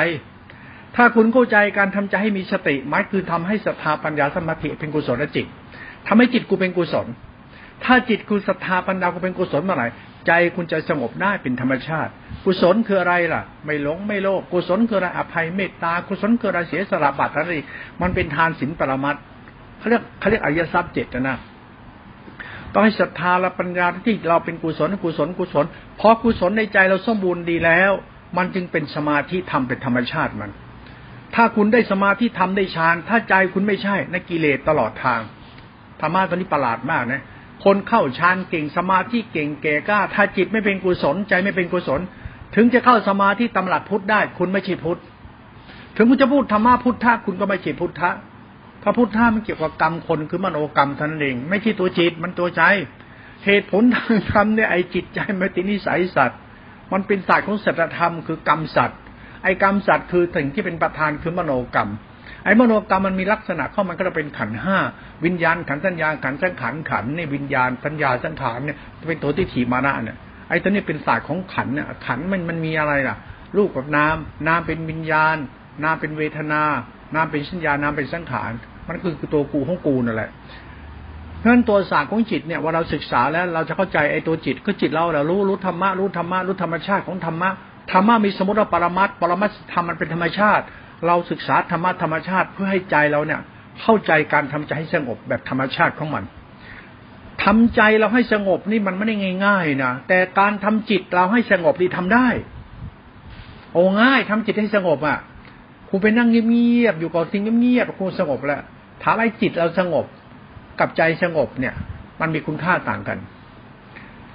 [0.96, 5.46] ถ้าคุณเข้าใจการทำใจให้มีสติหมายคือทำให้ศรัทธาปัญญาสมาธิเป็นกุศลจิต
[6.06, 7.06] ทำให้จิตกูเป็นกุศล
[7.84, 9.88] ถ้าจิตคุณศรัทธาปัญญากูเป็นกุศลเมื่อไหร่
[10.26, 12.10] ใจคุณจะสงบได้เป็นธรรมชาติ
[12.44, 17.52] กุศลคืออะไรล่ะ ไม่หลงไม่โลภกุศลคืออะไรอภัยเมตตากุศลคืออะไรเสียสละบาตรอะไร
[18.02, 19.16] มันเป็นทานศีลปรมัต
[19.78, 21.38] เขาเรียกเขาเรียกอริยทรัพย์เจ็ดนะ
[22.72, 25.64] ต้องให้ศรัทธาและปัญญาที่เราเป็นกุศลกุศลกุศล
[26.00, 27.92] พอกุศลในใจเราสมบูรณ์ดีแล้ว
[28.36, 30.50] มันจึงเป็นสมาธิธรรมเป็นธรรมชาติมัน
[31.34, 35.20] ถ้าคุณได้สมาธิธรรมได้ฌาน ถ้าใจคุณไม่ใช่นกิเลสตลอดทาง
[36.00, 37.22] ธรรมะตอนนี้ประหลาดมากนะ
[37.64, 42.00] คนเข้าฌานเก่งสมาธิเก่งแก่กล้า ถ้าจิตไม่เป็นกุศล ใจไม่เป็นกุศล
[42.54, 45.00] ถึงจะเข้าสมาธิตำหลักพุทธได้ คุณไม่ใช่พุทธ
[45.96, 48.10] ถึงคุณจะพูดธรรมะพุทธะคุณก็ไม่ใช่พุทธะ
[48.88, 52.62] พระพุทธะมันเกี่ยวกับกรรมคนคือมโนกรรมท่านเอง ไม่ใช่ตัวจิตมันตัวใจ
[53.44, 56.38] เหตุผลทางธรรมเนี่ยไอ้จิตใจมันตินิสัยสัตว์
[56.92, 59.00] มันเป็นศาสตร์ของศัตธรรมคือกรรมสัตว์
[59.42, 61.90] ไอ้กรรมสัตว์คือสิ่งที่เป็นประธานคือมโนกรรม
[62.44, 64.78] ไอ้มโนกรรมมันมีลักษณะเข้ามันก็จะเป็นขันห้า
[65.24, 68.76] วิญญาณขันสัญญาขันสังขันขันในวิญญาณสัญญาสังขารเนี่ย
[69.08, 70.16] เป็นตัวที่ถีมานะเนี่ย
[70.48, 73.16] ไอ้ตัวนี้เป็นศาสตร์ของขันเนี่ยขันมันมันมีอะไรล่ะ
[73.56, 74.16] รูปกับนาม
[74.48, 75.36] นามเป็นวิญญาณ
[75.84, 76.62] นามเป็นเวทนา
[77.14, 78.52] นามเป็นสัญญานามเป็นสังขาร
[78.88, 80.30] มันคือตัวกูของกูนั่นแหละ
[81.38, 87.50] เพราะฉะนั้นตัวศาสตร์ของจิตเนี่ยว่าเราศึกษาแล้วเราจะเข้าใจไอ้ตัวจิตก็จิตเราแหละรู้รู้ธรรมะรู้ธรรมะรู้ธรรมชาติของธรรมะ
[87.92, 90.64] ธรรมะมีสมมติว่าปรมัตปรมัตธรรมมันเป็นธรรมชาติ
[91.06, 93.40] เราศึกษาธรรมะธรรมชาติเพื่อให้ใจเราเนี่ย
[93.82, 96.24] เข้าใจการทำใจให้สงบแบบธรรมชาติของมัน
[97.44, 99.14] ทำใจเราให้สงบนี่มันไม่ได้
[99.46, 102.28] ง่ายๆนะแต่การทำจิตเราให้สงบนี่ทำได้
[103.72, 105.18] โอ้ง่ายทำจิตให้สงบอะ
[105.88, 108.62] คุณไปนั่งเงียบๆอยู่กับสิ่งเงียบๆคุณสงบแล้ว
[109.08, 110.06] ถ้าไอ้จิตเราสงบ
[110.80, 111.74] กับใจสงบเนี่ย
[112.20, 113.18] มันมีคุณค่าต่างกัน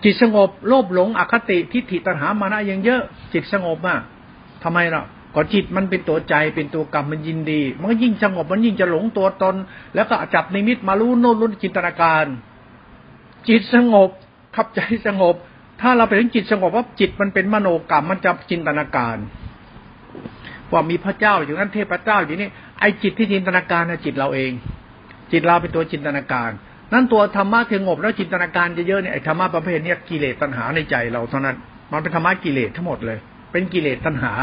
[0.03, 3.01] จิตสงบโลภหลงอคติทิฏฐิตัณหามานะยังเยอะ
[3.33, 3.97] จิตสงบอะ
[4.63, 5.03] ทำไมล่ะ
[5.35, 9.55] ก็จิตมันเป็นตัวใจเป็นตัวกรรมมันยินดี มันก็ยิ่งสงบมันยิ่งจะหลงตัวตน
[9.95, 12.25] แล้วก็จับนิมิตมารู้โน้นรู้จินตนาการ
[13.49, 14.09] จิตสงบ
[14.55, 15.35] ขับใจสงบ
[15.81, 19.17] ถ้าเราไปถึงจิตสงบว่าจิตมันเป็นมโนกรรมมันจะจินตนาการ
[20.71, 22.49] ว่ามีพระเจ้าอยู่นั้นเทพเจ้าอยู่นี่
[22.81, 24.51] ไอ้จิตที่จินตนาการนะจิตเราเอง
[25.31, 26.49] จิตเราเป็นตัวจินตนาการ
[26.93, 31.55] นั่นตัวธรรมะสงบแล้วจินตนาการเยอะๆเนี่ยไอ้ธรรมะประเภทนี้กิเลสตัณหาในใจเราเท่านั้น
[31.91, 33.17] มันเป็นธรรมะกิเลสทั้งหมดเลย
[33.51, 34.33] เป็นกิเลสตัณหา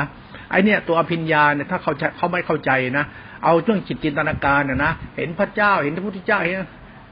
[0.51, 3.05] ไอ้เนี่ยตัวอภิญญาเนี่ยถ้าเขาเขาไม่เข้าใจนะ
[3.44, 6.55] เอาเรื่องจิตจินตนาการน่ะนะเห็นพระเจ้าเห็นพระพุทธเจ้าเห็น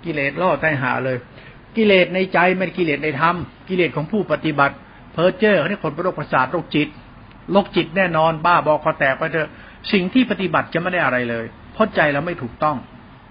[0.05, 1.17] กิเลสล่อใจหาเลย
[1.77, 3.37] กิเลสในใจไม่กิเลสในธรรม
[3.69, 4.75] กิเลสของผู้ปฏิบัติ
[5.13, 6.89] เพ้อเจ้อเขาเรียกคนเป็นโรคประสาทโรคจิต
[7.53, 9.49] โรคจิตแน่นอนบ้าบอคอแตกไปเถอะ
[9.93, 12.77] สิ่งที่ปฏิบัติจะไม่ได้อะไรเลย เพราะใจเราไม่ถูกต้อง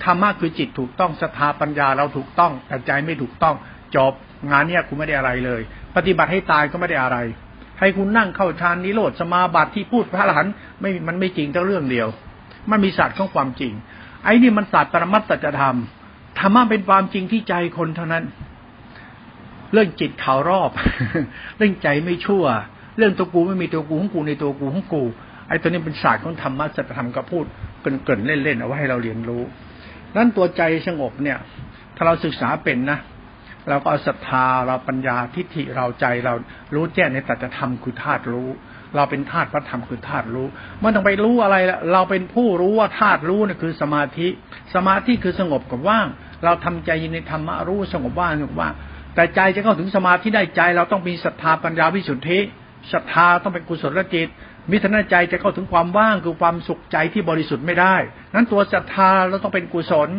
[0.03, 3.55] ธรรมะคือจิตถูกต้องศรัทธาปัญญาเราถูกต้องแต่ใจไม่ถูกต้อง
[3.95, 4.13] จบ
[4.51, 5.61] งานเนี้ยคุณไม่ได้อะไรเลย
[5.95, 7.17] ปฏิบัติให้ตายก็ไม่ได้อะไร
[7.79, 12.07] ให้คุณนั่งเข้าฌานนิโรธสมาบัติที่พูดพระอรหันต์ไม่มันไม่จริงแต่เรื่องเดียว
[12.71, 13.73] มันมีศาสตร์ของความจริง
[14.23, 15.77] ไอ้นี่มันศาสตร์ปรมัตสัจธรรม
[16.39, 18.23] ธรรมะเป็นความจริงที่ใจคนเท่านั้น
[19.73, 20.71] เรื่องจิตข่าวรอบ
[21.57, 22.45] เรื่องใจไม่ชั่ว
[22.97, 25.03] เรื่องตัวกูไม่มีตัวกูของกูในตัวกูของกู
[25.47, 27.45] ไอ้ตัวนี้เป็นศาสตร์ของธรรมะสัจธรรมก็พูด
[28.05, 29.43] เกินเล่นๆเอาไว้ให้เราเรียนรู้
[30.15, 31.37] นั้นตัวใจสงบเนี่ย
[31.95, 32.99] ถ้าเราศึกษาเป็นนะ
[33.69, 36.33] เราก็เอาศรัทธาเราปัญญาทิฏฐิเราใจเรา
[36.75, 38.49] รู้แจ้งในตัจธรรมคือธาตุรู้
[38.95, 40.47] เราเป็นธาตุพระธรรมคือธาตุรู้
[40.83, 44.27] มันต้องไปรู้อะไรละเราเป็นผู้รู้ว่าธาตุรู้นี่คือสมาธิ
[44.75, 46.07] สมาธิคือสงบกับว่าง
[46.43, 48.73] เราทำใจในธรรมะรู้สงบว่างสงบว่าง
[49.15, 52.39] แต่ใจจะเข้าถึงสมาธิได้ใจ เราต้องมีศรัทธาปัญญาวิสุทธิ
[52.93, 54.27] ศรัทธาต้องเป็นกุศลจิต
[54.71, 57.95] มิถนาใจจะเข้าถึงความว่างคือความสุขใจที่บริสุทธิ์ไม่ได้
[58.33, 60.09] นั้นตัวศรัทธาเราต้องเป็นกุศล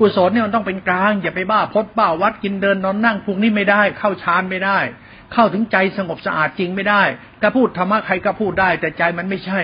[0.00, 4.78] กุศลเนี่ยมันต้องเป็นกลาง อย่าไปบ้าพดบ้าวัดกินเดินนอนนั่งพวกนี้ไม่ได้ เข้าฌานไม่ได้
[5.32, 7.02] เข้าถึงใจสงบสะอาดจริงไม่ได้
[7.40, 9.60] ถ้าพูดธรรมะใครก็พูดได้ แต่ใจมันไม่ใช่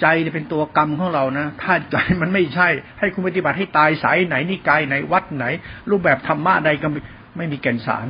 [0.00, 2.68] ใจเป็นตัวกรรมของเรานะ ถ้าใจมันไม่ใช่
[2.98, 5.44] ให้คุณปฏิบัติให้ตายสายไหนนิกายไหนวัดไหน
[5.90, 6.88] รูปแบบธรรมะใดก็
[7.36, 8.06] ไม่มีแก่นสาร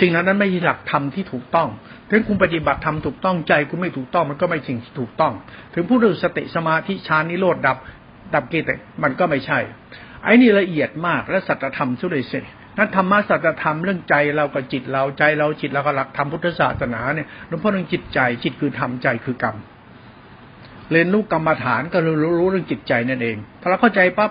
[0.00, 1.68] สิ่งนั้นไม่ใช่หลักธรรมที่ถูกต้อง
[2.10, 5.32] ถึงคุณปฏิบัติทำถูกต้องใจคุณไม่ถูกต้องมันก็ไม่สิ่งถูกต้อง
[5.74, 7.76] ถึงผู้ดูสติสมาธิฌานนิโรธดับ
[8.34, 9.58] ดับกิเลสมันก็ไม่ใช่
[10.22, 12.40] ไอ้นี่ละเอียดมากและสัจธรรมสุดเลยสิ
[12.76, 19.56] นั้นธรรมะสัจธรรมเรื่องใจเรากับจิตเราใจเราจิตเราก็หลักธรรมพุทธศาสนาเนี่ยหลวงพ่อเรื่องจิตใจ จิตคือธรรมใจคือกรรม
[20.92, 24.30] เรียนรู้กรรมฐานก็รู้รู้เรื่องจิตใจนั่นเองพอเราเข้าใจปั๊บ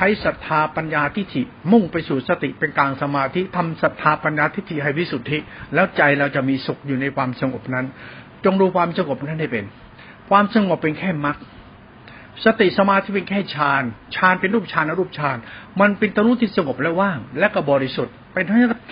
[0.00, 5.38] ช้ศรัทธาปัญญาทิฏฐิมุ่งไปสู่สติเป็นกลางสมาธิทำศรัทธาปัญญาทิฏฐิให้วิสุทธิ
[5.74, 7.86] แล้วใจเราจะมีสุขอยู่ในความสงบนั้น
[8.44, 9.64] จงดูความสงบนั้นให้เป็น
[10.30, 11.36] ความสงบเป็นแค่มรรค
[12.44, 13.82] สติสมาธิเป็นแค่ฌาน
[14.16, 15.36] ฌานเป็นรูปฌานอรูปฌาน
[15.80, 18.44] มันเป็นตรู้ที่สงบและว่าง และก็บริสุทธิ์ เป็น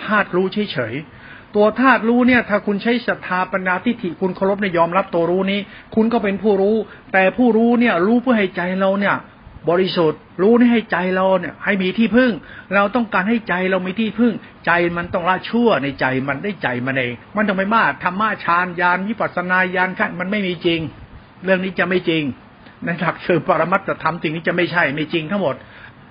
[0.05, 5.59] ธาตุรู้เฉยๆตัวธาตุรู้เนี่ยถ้าคุณใช้ศรัทธาปัญญาทิฏฐิคุณเคารพในยอมรับตัวรู้นี้
[5.95, 6.75] คุณก็เป็นผู้รู้
[7.13, 9.15] แต่ผู้รู้เนี่ยรู้เพื่อให้ใจเราเนี่ย
[9.69, 12.31] บริสุทธิ์ รู้นี่ให้ใจเราเนี่ย ให้มีที่พึ่ง
[12.75, 14.33] เราต้องการให้ใจเรามีที่พึ่ง
[14.65, 20.79] ใจมันต้องละชั่วในใจมันได้ใจมันเอง มันต้องไม่มาธรรมะฌานญาณวิปัสสนาญาณขั้นมันไม่มีจริง
[21.43, 22.23] เรื่องนี้จะไม่จริง
[22.85, 25.55] ในหลักเชิงปรมัตถธรรมสิ่งนี้จะไม่ใช่ไม่จริงทั้งหมด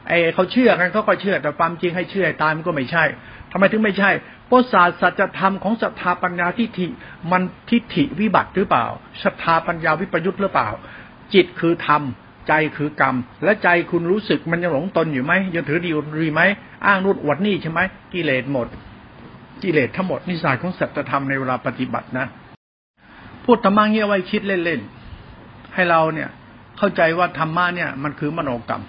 [0.08, 3.04] ไอ้เขาเชื่อกันเขาก็เชื่อแต่ความจริงให้เชื่อตายมันก็ไม่ใช่
[3.52, 4.10] ทำไมถึงไม่ใช่
[4.46, 6.86] เพราะศาสตร์สัจธรรมของศรัทธาปัญญาทิฏฐิ
[7.30, 8.86] มันทิฏฐิวิบัติหรือเปล่า
[9.22, 10.68] ศรัทธาปัญญาวิปยุทธ์หรือเปล่า
[11.34, 12.02] จิตคือธรรม
[12.48, 16.42] ใจคือกรรม และใจคุณรู้สึกมันยังหลงตนอยู่ไหมยังถือดีรีไหม
[16.86, 17.80] อ้างนู่นอวดนี่ใช่ไหม
[18.14, 18.66] กิเลสหมด
[19.62, 22.26] กิเลสทั้งหมดนิสัยของสัจธรรมในเวลาปฏิบัตินะ
[23.44, 26.28] พูดธรรมะเงี้ยไว้คิดเล่นๆให้เราเนี่ย
[26.78, 28.82] เข้าใจว่าธรรมะเนี่ย มันคือมโนกรรม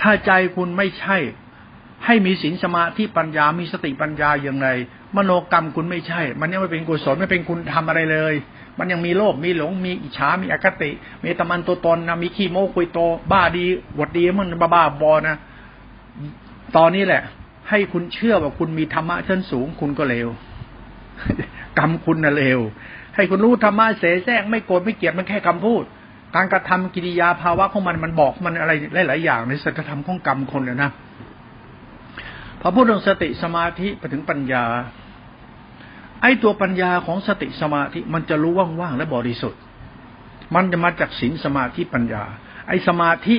[0.00, 1.16] ถ้าใจคุณไม่ใช่
[2.06, 4.68] ให้มีศีลสมาธิปัญญา มีสติปัญญาอย่างไร
[5.16, 8.34] มโนกรรมคุณไม่ใช่ มันยังไม่เป็นกุศลไม่เป็นคุณทำอะไรเลย
[8.78, 10.90] มันยังมีโลภมีหลงมีอิจฉามีอคติ
[11.22, 12.98] มีตะมันตัวตนนะมีขี้โม้คุยโต
[13.32, 13.64] บ้าดี
[13.98, 15.36] วดดีมันบ้าบ้าบอนะ
[16.76, 17.22] ตอนนี้แหละ
[17.70, 20.28] ให้คุณเชื่อว่าคุณมีธรรมะชั้นสูงคุณก็เลว
[21.78, 22.60] กรรมคุณน่ะเลว
[23.14, 25.82] ให้คุณรู้ธรรมะเสแสร้งไม่โกรธไม่เกลียดมันแค่คำพูด
[26.34, 28.72] การกระทำกิริยาภาวะของมันมันบอกมันอะไร
[29.08, 30.90] หลายๆอย่างในสัจธรรมของกรรมคนนะนะ
[32.60, 34.64] พอพูดถึงสติสมาธิไปถึงปัญญา
[36.22, 39.60] ไอ้ตัวปัญญาของสติสมาธิมันจะรู้ว่างๆและบริสุทธิ์
[40.54, 42.24] มันจะมาจากศีลสมาธิปัญญา
[42.68, 43.36] ไอ้สมาธิ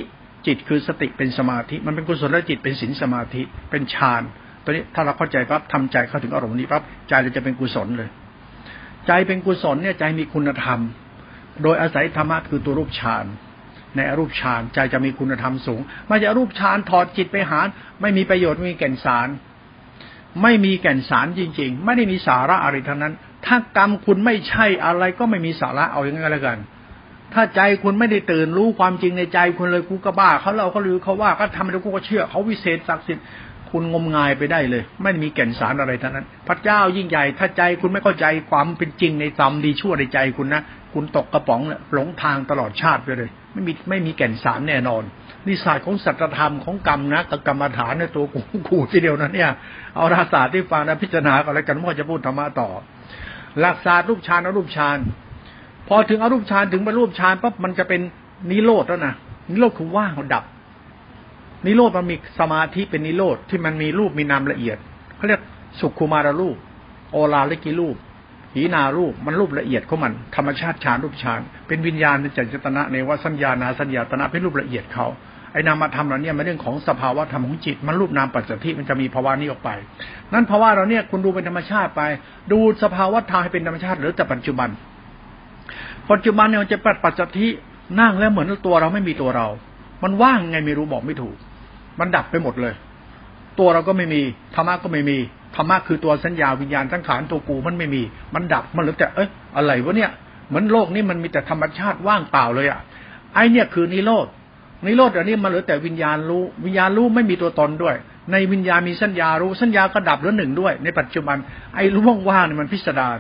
[0.48, 4.24] จิตคือสติเป็นสมาธิ มันเป็นกุศลจิตเป็นศีลสมาธิเป็นฌาน
[4.64, 8.10] ตัวนี้ถ้าเราเข้าใจปั๊บทำใจเข้าถึงอารมณ์นี้ปั๊บใจเราจะเป็นกุศลเลย
[9.08, 10.80] ใจเป็นกุศลเนี่ยใจมีคุณธรรม
[11.64, 13.26] โดยอาศัยธรรมะคือตัวรูปฌาน
[13.96, 17.60] ในอรูปฌานใจจะมีคุณธรรมสูงมาจากรูปฌานถอดจิตไปหา
[18.02, 19.28] ไม่มีประโยชน์ไม่มีแก่นสาร
[20.44, 23.14] ไม่มีแก่นสารจริง ๆ ไม่ได้มีสาระอะไรทั้งนั้น
[23.46, 26.58] ถ้ากรรมคุณไม่ใช่อะไรก็ไม่มีสาระเอาอย่างนั้นแล้วกัน
[27.34, 33.26] ถ้าใจคุณไม่ได้ตื่นรู้ความจริงในใจคุณเลยกูก็บ้าเขาเราก็รู้เขาว่าก็ทำแล้วกูก็เชื่อเขาวิเศษศักดิ์สิทธิ์
[33.72, 40.62] คุณงมงายไปได้เลย ไม่มีแก่นสารอะไรทั้งนั้น พระเจ้ายิ่งใหญ่ ถ้าใจคุณไม่เข้าใจความเป็นจริงในธรรมดีชั่วในใจคุณนะ
[40.94, 41.62] คุณตกกระป๋อง
[41.94, 45.04] หลงทางตลอดชาติไปเลย ไม่มีไม่มีแก่นสารแน่นอน
[45.48, 49.52] นิสัยของสัจธรรมของกรรมนะกับกรรมฐานในตัวกูกูทีเดียวนั้นเนี่ย
[49.96, 52.70] เอาราศาสตร์ที่ฟังนะพิจารณาอะไรกันว่าจะพูดธรรมะต่อ
[53.60, 54.98] หลักศาสตร์รูปฌานอรูปฌาน
[55.90, 58.02] พอถึงอรูปฌานถึงบรรลุฌานปั๊บมันจะเป็น
[58.52, 59.14] นิโรธแล้วนะ
[59.50, 60.44] นิโรธคือว่างดับ
[61.66, 64.78] นิโรธมันมีสมาธิเป็นนิโรธที่มันมีรูปมีนามละเอียด
[65.16, 65.42] เขาเรียก
[65.80, 66.58] สุขุมารรูป
[67.12, 67.96] โอลาลิกิรูป
[68.56, 75.06] หีนารูปมันรูปละเอียดของมันธรรมชาติฌานรูปฌานเป็นวิญญาณในจัจตนะในว่าสัญญานาสัญญาตนะเป็นรูปละเอียดเขา
[75.54, 79.70] ไอ้นามธรรมเราเนี่ยมันเรื่องของสภาวะธรรมของจิต มันรูปนามปัจจุบันมันจะมีภาวะนี้ออกไป
[80.34, 82.02] นั้นภาวะเราเนี่ยคุณดูเป็นธรรมชาติไป
[82.52, 84.70] ดูสภาวะธรรมให้เป็นธรรมชาติหรือแต่ปัจจุบัน
[86.12, 87.40] ปัจจุบันเนี่ยมันจะปัจปัจจุบัน
[88.00, 89.48] นั่งแล้วเหมือนตัวเราไม่มีตัวเรา
[90.04, 91.36] มันว่างไงไม่รู้บอกไม่ถูก
[92.00, 92.74] มันดับไปหมดเลย
[93.60, 94.22] ตัวเราก็ไม่มี
[94.56, 95.18] ธรรมะก็ไม่มี
[95.56, 98.02] ธรรมะคือตัวสัญญาวิญญาณสังขารตัวกูมันไม่มี
[98.34, 100.12] มันดับมันเหลือแต่เอ้ยอะไรวะเนี่ย
[100.48, 102.80] เหมือนโลกนี้มันมีแต่ธรรมชาติว่างเปล่าเลยอะ
[103.34, 104.28] ไอเนี่ยคือนิโรธ
[104.86, 107.96] นิโรธอันนี้มันเหลือแต่วิญญาณรู้ วิญญาณรู้ไม่มีตัวตนด้วย
[108.32, 111.38] ในวิญญาณมีสัญญารู้สัญญาก็ดับเหลือหนึ่งด้วย ในปัจจุบัน
[111.76, 113.20] ไอ้รู้ว่างๆเนี่ยมันพิสดาร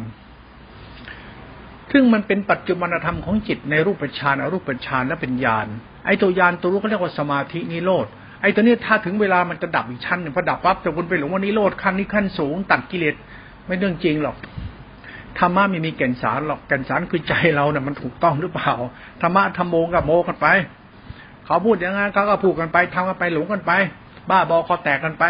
[1.91, 5.67] ซึ่งมันเป็นปัจจุบันธรรมของจิตในรูปฌานอรูปฌานและเป็นญาณ
[6.05, 8.07] ไอ้ตัวญาณตัวรู้ก็เรียกว่าสมาธินิโรธ
[8.41, 13.15] ไอ้ตัวนี้ถ้าถึงเวลามันจะดับอีกชั้นหนึ่งพอดับปั๊บแต่คุณไปหลงว่านิโรธขั้นนี้ขั้นสูงตัดกิเลส
[13.65, 14.35] ไม่เรื่องจริงหรอก
[15.39, 18.71] ธรรมะไม่มีแก่นสารหรอกแก่นสารคือใจเราเนี่ยมันถูกต้องหรือเปล่า
[19.21, 20.47] ธรรมะธรรมโมกับโมกันไป
[21.45, 23.71] เขาพูดอย่างนั้นเขาก็พูดกันไปทำกันไปหลงกันไป
[24.29, 25.23] บ้าบอคอแตกกันไป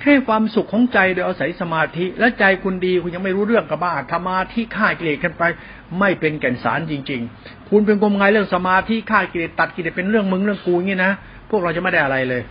[0.00, 5.42] แค่ความสุขของใจโดยอาศัยสมาธิ และใจคุณดีคุณยังไม่รู้เรื่องกับบ้าธรรมาที่ฆ่ากิเลสกันไป
[5.98, 11.12] ไม่เป็นแก่นสารจริง ๆ คุณเป็นกลมงายเรื่องสมาธิฆ่ากิเลสตัดกิเลสเป็นเรื่องมึงเรื่องกูอย่างนี้นะ
[11.50, 12.42] พวกเราจะไม่ได้อะไรเลย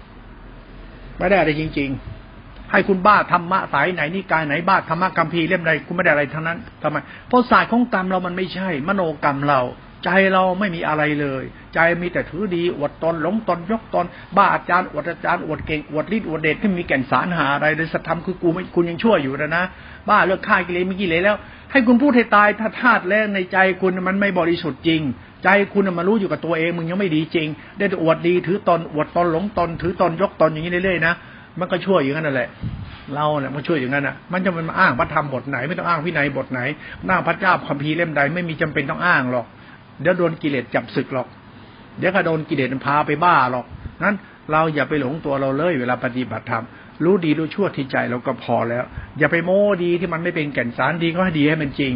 [1.17, 1.89] ไม่ได้อะไรจริง
[2.29, 9.61] ๆ ให้คุณบ้าธรรมะสายไหนนี่กายไหนบ้าธรรมะกัมพีเล่มใดคุณไม่ได้อะไรทั้งนั้นทำไมเพราะศาสตร์ของกรรมเรามันไม่ใช่ มโนกรรมเรา
[10.03, 14.05] ใจเราไม่มีอะไรเลย ใจมีแต่ถือดีอวดตนหลงตนยกตน
[14.35, 19.63] บ้าอาจารย์อวดอาจารย์อวดเก่งอวดฤทธิ์อวดเดชที่มีแก่นสารหาอะไรเลยสัตธรรมคือกูไม่คุณยังชั่วอยู่นะนะ
[20.09, 21.37] บ้าเลิกฆ่ากิเลสม่กิเลสแล้ว
[21.71, 25.01] ให้คุณพูดให้ตายถ้าธาตุแรงในใจคุณมันไม่บริสุทธิ์จริง
[25.43, 31.13] ใจคุณมารู้อยู่กับตัวเองมึงยังไม่ดีจริง ได้อวดดีถือตนอวดตนหลงตน ถือตนยกตนอย่างนี้เรื่อยๆนะ
[31.59, 32.49] มันก็ช่วยอย่างนั้นแหละ
[33.15, 36.61] เราเนี่ยมันช่วยอย่างนั้นอะ มันจะมันอ้างพระธรรมบทไหน ไม่ต้องอ้างวินัยบทไหน
[37.05, 39.45] หน้าพระเจ้าคัมภีร์เล่มใดไม่มีจำเป็นต้องอ้างหรอก
[40.01, 41.27] เดี๋ยวโดนกิเลสจับศึกหรอก
[41.99, 43.65] เดี๋ยวก็โดนกิเลสพาไปบ้าหรอก
[44.03, 44.17] นั้น
[44.51, 46.63] เราอย่าไปหลงตัวเราเลยเวลาปฏิบัติธรรม
[47.03, 48.83] รู้ดีรู้ชั่วที่ใจเราก็พอแล้ว
[49.19, 51.93] อย่าไปโม้ดีที่มันไม่เป็นแก่นสารดีก็ให้ดีให้มันจริง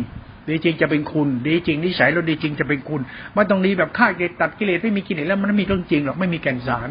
[0.50, 3.02] ดีจริงจะเป็นคุณ ดีจริงนิสัยเราดีจริงจะเป็นคุณ
[3.38, 6.90] มันต้องดีแบบฆ่ากิเลสตัดกิเลสไม่มีกิเลสแล้วมันไม่มีเรื่องจริงหรอกไม่มีแก่นสาร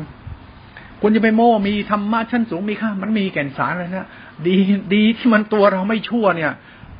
[1.02, 4.06] คุณจะไปโม้มีธรรมะชั้นสูงมีค่ามันมีแก่นสารเลยนะ
[4.46, 4.56] ดี
[4.94, 6.52] ดีที่มันตัวเราไม่ชั่วเนี่ย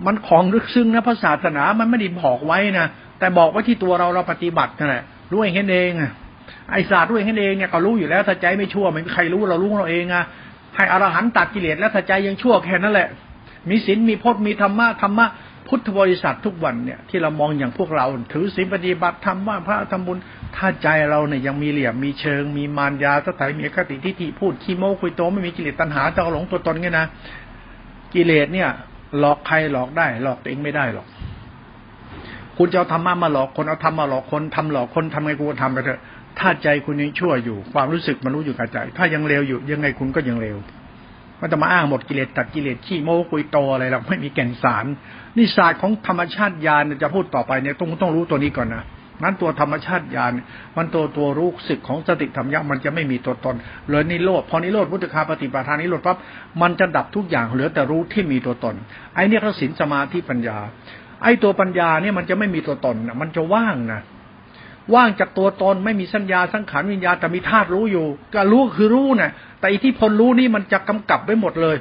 [0.06, 2.86] มันของลึกซึ้งนะพระศาสนามันไม่ได้บอกไว้นะ
[3.20, 6.12] แต่บอกไว้ที่ตัวเราเราปฏิบัตินั่นแหละรู้เองเองอะ
[6.70, 10.24] ไอศาสตร์รู้เองเองเนี่ยก็รู้อยู่แล้วถ้าใจไม่ชั่วไม่มีใครรู้เรารู้เราเองอะ
[10.76, 13.08] ให้อรหันต์ตัดกิเลสแล้วถ้าใจยังชั่วแค่นั้นแหละ
[13.70, 15.26] มีศีลมีพจน์มีธรรมะธรรมะ
[15.68, 20.18] พุทธบริษัททุกวันเนี่ยที่เรามองอย่างพวกเรา ถือศีลปฏิบัติทำว่าพระทำบุญ
[20.56, 27.06] ถ้าใจเราเนี่ยยังมีเหลี่ยมมีเชิง มีมารยาสถายมีคติทิฏฐิพูดขี้โม้คุยโตไม่มีกิเลสตัณหาจะหลงตัวตนไงนะ
[28.14, 28.68] กิเลสเนี่ย
[29.18, 31.06] หลอกใครหลอกได้ หลอกตัวเองไม่ได้หรอก
[32.62, 36.00] คุณจะเอาธรรมะมาหลอกคนเอาธรรมมาหลอกคนทำหลอกคนทำไงกูทำไปเถอะ
[36.38, 40.56] ถ้าใจคุณยังชั่วอยู่ ความรู้สึกมันรู้อยู่กับใจ ถ้ายังเลวอยู่ยังไงคุณก็ยังเลว
[41.40, 44.84] มันจะมาอ้างหมดกิเลสตัดกิเลสขี้โม้คุยโตอะไรเราไม่มีแก่นสาร
[45.36, 48.82] นี่ศาสตร์ของธรรมชาติญาณจะพูดต่อไปเนี่ยต้องต้องรู้ตัวนี้ก่อนนะ
[49.22, 50.32] นั้นตัวธรรมชาติญาณ
[50.76, 53.56] มันตัวตัวรู้สึกของสติธรรมยักษ์มันจะไม่มีตัวตน
[53.88, 56.18] เลยนิโรธพอนิโรธพุทธคาปฏิปทานนิโรธปั๊บ
[56.62, 58.74] มันจะดับทุกอย่างเหลือแต่รู้ที่มีตัวตน
[59.14, 60.58] ไอ้นี่เขาสินสมาธิปัญญา
[61.22, 64.00] ไอ้ตัวปัญญาเนี่ยมันจะไม่มีตัวตนนะมันจะว่างนะ
[64.94, 69.30] ว่างจากตัวตนไม่มีสัญญาสังขารวิญญาแต่มีธาตุรู้อยู่ ก็รู้คือรู้นะ
[69.60, 71.76] แต่อิทธิพลรู้นี่มันจะกำกับไว้หมดเลย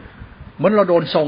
[0.58, 1.28] เหมือนเราโดนทรง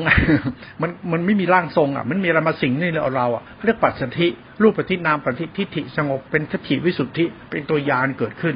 [0.81, 4.27] มันมันไม่มีร่างทรงอะ มันมีอะไรมาสิงนี่เราเราอะเรียกปัจสถิ
[4.61, 8.55] รูปปฏินามปฏิทิฐิสงบเป็นทิฏฐิวิสุทธิเป็นตัวยานเกิดขึ้น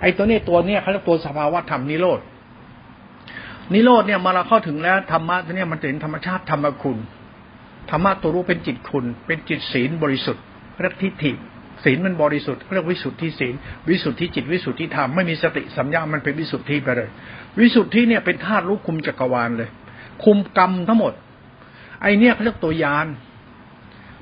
[0.00, 2.20] ไอ้ตัวนี้ตัวเนี้ยเขาเรียกตัวสภาวะธรรมนิโรธ
[3.72, 6.98] นิโรธเนี่ยมาเราเข้าถึงแล้วธรรมะตัวนี้มันเห็นธรรมชาติธรรมคุณ
[7.90, 10.42] ธรรมะตัวรู้เป็นจิตคุณ เป็นจิตศีลบริสุทธิ์
[10.80, 11.32] เรียกทิฏฐิ
[11.84, 13.54] ศีลมันบริสุทธิ์เรียกวิสุทธิศีล
[13.88, 17.10] วิสุทธิจิตวิสุทธิธรรมไม่มีสติสัมยามันเป็นวิสุทธิไปเลย
[17.60, 19.68] วิสุทธิเนี่ยเป็นธาตุรู้คุมจักรวาลเลย
[20.24, 21.12] คุมกรรมทั้งหมด
[22.02, 23.06] ไอเนี่ยเขาเรียกตัวยาน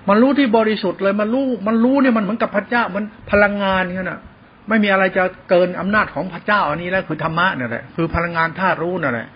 [0.09, 4.21] มันรู้ที่บริสุทธิ์เลยมันรู้มันรู้เนี่ยมันเหมือนกับพระเจ้ามันพลังงานเนี่ยนะ
[4.69, 9.29] ไม่มีอะไรจะเกินอำนาจของพระเจ้าอันนี้แล้วคือธรรมะนั่นแหละคือพลังงานธาตุรู้นั่นแหละ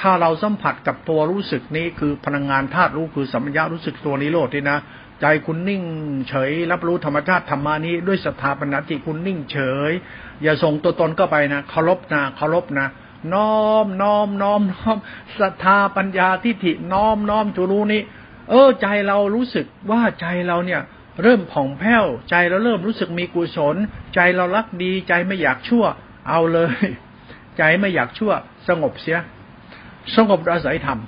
[0.00, 4.78] ถ้าเราสัมผัสกับตัวรู้สึกนี้คือพลังงานธาตุรู้คือสัมยารู้สึกตัวนิโรธนี่นะ
[5.20, 5.82] ใจคุณนิ่ง
[6.28, 9.58] เฉย รับรู้ธรรมชาติธรรมานี้ด้วยศรัทธาปัญญาจิคุณนิ่งเฉ
[9.90, 9.92] ย
[10.42, 12.86] อย่าส่งตัวตนก็ไปนะเคารพนะเคารพนะ
[13.34, 14.96] น้อมน้อมน้อมน้อม
[15.40, 18.02] ศรัทธาปัญญาทิฏฐิน้อมน้อมจูรู้นี้
[18.50, 20.80] เออ ใจเรารู้สึกว่าใจเราเนี่ย
[21.22, 23.76] เริ่มผ่องแผ้ว ใจเราเริ่มรู้สึกมีกุศล
[24.14, 25.84] ใจเรารักดี ใจไม่อยากชั่ว
[26.28, 26.84] เอาเลย
[27.58, 28.32] ใจไม่อยากชั่ว
[28.68, 29.18] สงบเสีย
[30.16, 31.00] สงบโดยอาศัยธรรม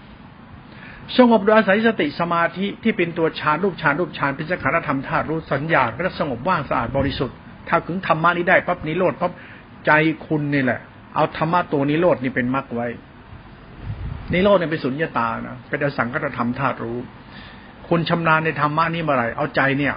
[1.17, 7.37] สงบโดยอาศัยสติสมาธิที่เป็นตัวฌานรูปฌานรูปฌานเป็นสังขารธรรมธาตุรู้สัญญาก็สงบว่างสะอาดบริสุทธิ์
[7.69, 9.33] ถ้าถึงธรรมะนี้ได้ปั๊บนิโรธปั๊บ
[9.87, 9.91] ใจ
[10.27, 10.81] คุณนี่แหละ
[11.15, 12.89] เอาธรรมะตัวนิโรธนี่เป็นมรรคไว้
[14.33, 16.99] นิโรธเนี่ยเป็นสุญญตานะเป็นอสังกัตธรรมธาตุรู้
[17.89, 19.95] คุณชำนาญในธรรมะนี้เมื่อไรเอาใจเนี่ย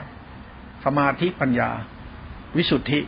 [0.86, 1.70] สมาธิปัญญา
[2.58, 3.00] วิสุทธิ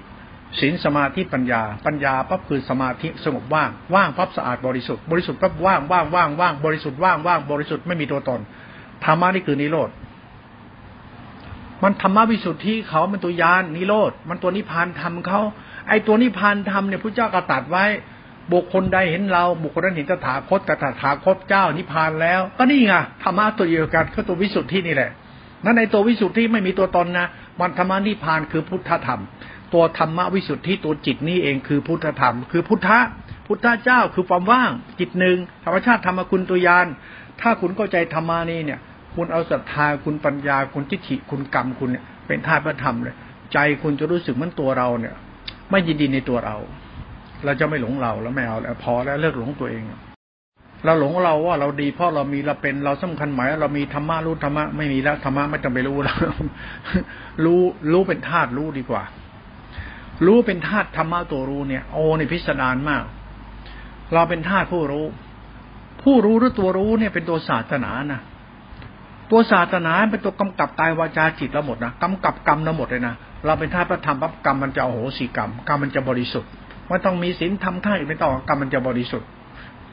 [0.60, 8.40] ศีลสมาธิปัญญา ปัญญาปั๊บคือสมาธิสงบว่างว่างปั๊บสะอาดบริสุทธิ์บริสุทธิ์ปั๊บว่างว่างว่างว่างบริสุทธิ์ว่างว่างบริสุทธิ์ไม่มีตัวตน
[9.06, 9.90] ธรรมะนี่คือนิโรธ
[11.84, 15.40] มันธรรมะวิสุทธิเขามันตัวยานนิโรธมันตัวนิพานธรรมเขา
[15.88, 17.86] ไอตัวนิพานธรรมเนี่ยพระเจ้าก็ตัดไว้
[18.54, 22.94] บุคคลใดเห็นเรา บุคคลนั้นเห็นตถาคตแต่ตถาคตเจ้านิพานแล้ว ก็นี่ไง
[23.24, 25.12] ธรรมะตัวเดียวกันก็ตัววิสุทธินี่แหละ
[25.64, 27.28] นั้นในตัววิสุทธิไม่มีตัวตนนะ
[27.60, 29.22] มันธรรมะนิพานคือพุทธธรรม
[29.74, 33.00] ตัวธรรมวิสุทธิตัวจิตนี่เองคือพุทธธรรม คือพุทธะ
[33.48, 36.88] พุทธเจ้าคือความว่าง จิตหนึ่งธรรมชาติธรรมคุณตัวยาน
[37.42, 38.80] ถ้าคุณเข้าใจธรรมานี่เนี่ย
[39.16, 43.16] คุณเอาศรัทธาคุณปัญญาคุณจิตฐิคุณกรรมคุณเนี่ยเป็นธาตุพระธรรมเลย
[43.54, 45.16] ใจคุณจะรู้สึกเหมือนตัวเราเนี่ย
[45.72, 46.58] ไม่ยินดีในตัวเรา
[47.46, 49.84] เราจะไม่หลงเราแล้วไม่เอาแล้วพอแล้วเลิกหลงตัวเอง
[50.86, 56.18] เราหลงเราว่าเราดีเพราะเรามีเราเป็นเราสำคัญหมายเรามีธรรมะรู้ธรรมะไม่มีแล้วธรรมะไม่จำไปรู้แล้ว
[57.44, 59.04] รู้รู้เป็นธาตุรู้ดีกว่า
[60.26, 63.04] รู้เป็นธาตุธรรมะตัวรู้เนี่ยโอ้ในพิสดารมาก
[64.14, 65.06] เราเป็นธาตุผู้รู้
[66.04, 68.22] ผู้รู้หรือตัวรู้เนี่ยเป็นตัวศาสนานะ
[69.32, 76.50] ตัวศาสนาเป็นตัวกำกับกายวาจาจิตเราหมดนะกำกับกรรมเราหมดเลยนะเราเป็นธาตุพระธรรมปั๊บกรรมมันจะโอโหสีกรรมกรรมมันจะบริสุทธิ์
[76.90, 79.28] มันต้องมีศีลทำข้าอีกไม่ต้องกรรมมันจะบริสุทธิ์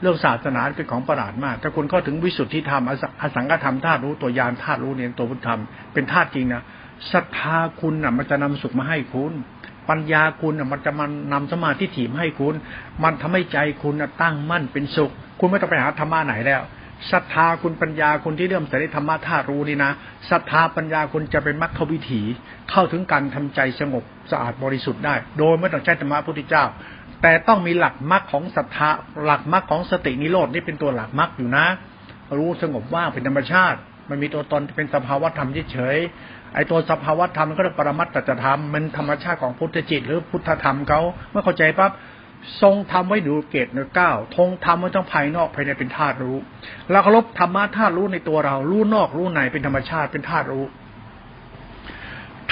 [0.01, 2.83] เรื่องศาสนาเป็นของประหลาดมาก ถ้าคุณเข้าถึงวิสุทธิธรรม
[3.21, 5.59] อสังกธรรมธาตุรู้ตัวยานธาตุรู้เนี่ยตัวพุทธธรรม
[5.93, 6.63] เป็นธาตุจริงนะ
[7.13, 9.33] ศรัทธาคุณอะมันจะนำสุขมาให้คุณ
[9.89, 12.55] ปัญญาคุณมันจะมันนำสมาธิถีมให้คุณ
[13.03, 16.61] มันทำให้ใจคุณตั้งมั่นเป็นสุข คุณไม่ต้องไปหาธรรมะไหนแล้ว
[17.11, 19.91] ศรัทธาคุณปัญญาคุณที่เริ่มใส่ธรรมะธาตุรู้นี่นะ
[20.29, 22.21] ศรัทธาปัญญาคุณจะเป็นมรรควิถี
[22.71, 26.63] เข้าถึงการทำใจสงบสะอาดบริสุทธิ์ได้ โดยไม่ต้องใช้ธรรมะพุทธเจ้า
[27.21, 28.89] แต่ต้องมีหลักมรรคของศรัทธา
[29.23, 31.65] หลักมรรคของสตินิโรดนี่เป็นตัวหลักมรรคอยู่นะ
[32.37, 35.97] รู้สงบว่างเป็นธรรมชาติ มันมีตัวตนเป็นสภาวธรรมเฉย
[36.53, 41.91] ไอ้ตัวสภาวธรรมก็เรียกปรมัตตธรรมมันธรรมชาติของพุทธจิต หรือพุทธธรรมเขาเมื่อเข้าใจปั๊บ
[42.61, 46.37] ทรงทำไว้ดูเกตเนื้อก้าทงทำไว้ต้องภายนอกภายในเป็นธาตุรู้
[46.91, 50.65] แล้วเคารพธรรมะธาตุรู้ในตัวเรา รู้นอกรู้ในเป็นธรรมชาติเป็นธาตุรู้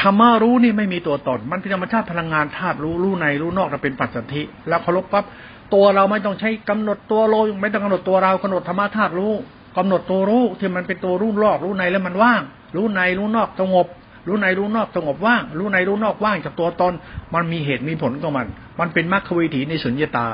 [0.02, 5.26] ธรรมะรู้นี่ไม่มีตัวตน มันเป็นธรรมชาติพลังงานธาตุรู้รู้ในรู้นอกเราเป็นปัจสัทธิแล้วเคารพปั๊บ
[5.74, 9.34] ตัวเราไม่ต้องใช้กำหนดตัวโลไม่ต้องกำหนดตัวเรากำหนดธรรมะธาตุรู้
[9.78, 12.42] กำหนดตัวรู้ที่มันเป็นตัวรู้นอกรู้ในแล้วมันว่าง
[12.76, 13.88] รู้ในรู้นอกสงบ
[14.28, 16.94] รู้ในรู้นอกสงบว่าง รู้ในรู้นอกว่างจากตัวตน
[17.34, 18.48] มันมีเหตุมีผลของมัน
[18.80, 20.28] มันเป็นมรรควิถีในสุญญตา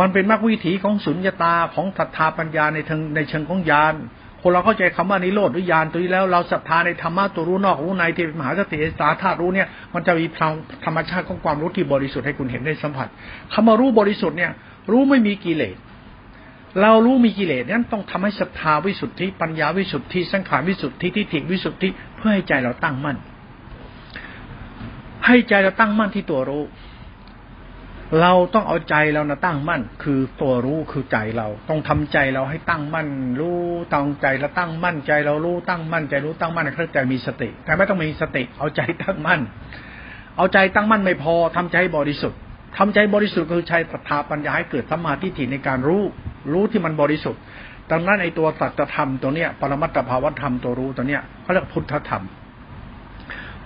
[0.00, 3.94] มันเป็นมรรควิถีของสุญญตาของศรัทธาปัญญาในเชิงในเชิงของญาณ
[4.42, 10.52] คนเราเข้าใจคำว่านิโรธหรือญาณตัวนี้แล้วเราศรัทธาในธรรมะตัวรู้นอกรู้ในที่มหาสติสาธารู้เนี่ยมันจะมีพลัง
[10.84, 13.08] ธรรมชาติของความรู้ที่บริสุทธิ์ให้คุณเห็นได้สัมผัส
[13.52, 14.52] คำว่ารู้บริสุทธิ์เนี่ย
[14.90, 15.76] รู้ไม่มีกิเลส
[16.82, 23.16] เรารู้มีกิเลสนั้นต้องทำให้ศรัทธาวิสุทธิ ปัญญาวิสุทธิ สังขารวิสุทธิทิฏฐิวิสุทธิเพื่อให้ใจเราตั้งมั่น
[25.26, 26.64] ให้ใจเราตั้งมั่นที่ตัวรู้
[28.20, 33.08] เราต้องเอาใจเรานะตั้งมั่น คือตัวรู้คือใจเรา ต้องทำใจเราให้ตั้งมั่น
[33.40, 33.60] รู้
[33.92, 39.40] ตั้งใจเราตั้งมั่นใจเรารู้ตั้งมั่นใจรู้ตั้งมั่นเครื่องใจมีสติ แต่ไม่ต้องมีสติ เอาใจตั้งมั่น
[40.36, 42.38] เอาใจตั้งมั่นไม่พอทำใจบริสุทธิ์
[42.78, 46.02] ทำใจบริสุทธิ์คือใช้ศรัทธาปัญญาให้เกิดสมาธิในการรู้
[46.52, 47.42] รู้ที่มันบริสุทธิ์
[47.92, 52.22] ดังนั้นไอตัวสัจธรรมตัวเนี้ยปรมัตถภาวธรรมตัวรู้ตัวเนี้ยเขาเรียกพุทธธรรม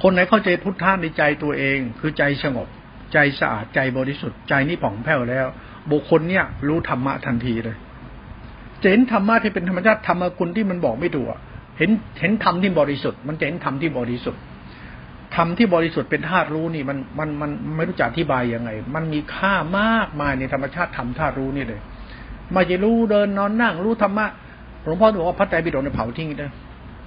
[0.02, 2.68] คนไหนเข้าใจพุทธะในใจตัวเอง คือใจสงบ
[3.12, 5.46] ใจสะอาดใจบริสุทธิ์ใจนี่ผ่องแผ้วแล้ว
[5.90, 7.76] บุคคลเนี้ยรู้ธรรมะทันทีเลย
[8.90, 11.28] เห็นธรรมะที่เป็นธรรมชาติธรรมคุณที่มันบอกไม่ถูก
[11.78, 14.40] เห็นเห็นธรรมที่บริสุทธิ์ มันจะเห็นธรรมที่บริสุทธิ์
[15.36, 21.80] ธรรมที่บริสุทธิ์เป็นธาตุรู้นี่มันมันมันไม่รู้จักอธิบายยังไง มันมีค่ามากมายในธรรมชาติธรรมธาตุรู้นี่เลย
[22.54, 24.26] มาจะรู้เดินนอนนั่งรู้ธรรมะ
[24.84, 26.48] หลวงพ่อบอกว่าพระไตรปิฎกในเผาทิ้งได้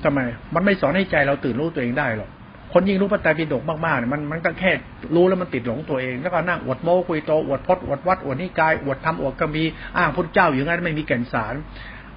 [0.03, 0.19] ทำไม
[0.53, 2.29] มันไม่สอนให้ใจเราตื่นรู้ตัวเองได้หรอก
[2.73, 4.71] คนยิ่งรู้พระไตรปิฎกมากๆเนี่ยมันมันก็แค่
[5.15, 9.63] รู้แล้วมันติดหลงตัวเองแล้วก็นั่งอวดโม้คุยโตอวดพจน์อวดวัดอวดนิกายอวดธรรมอวดกมี
[9.97, 11.55] อ้างพระเจ้าอย่างนั้นไม่มีแก่นสาร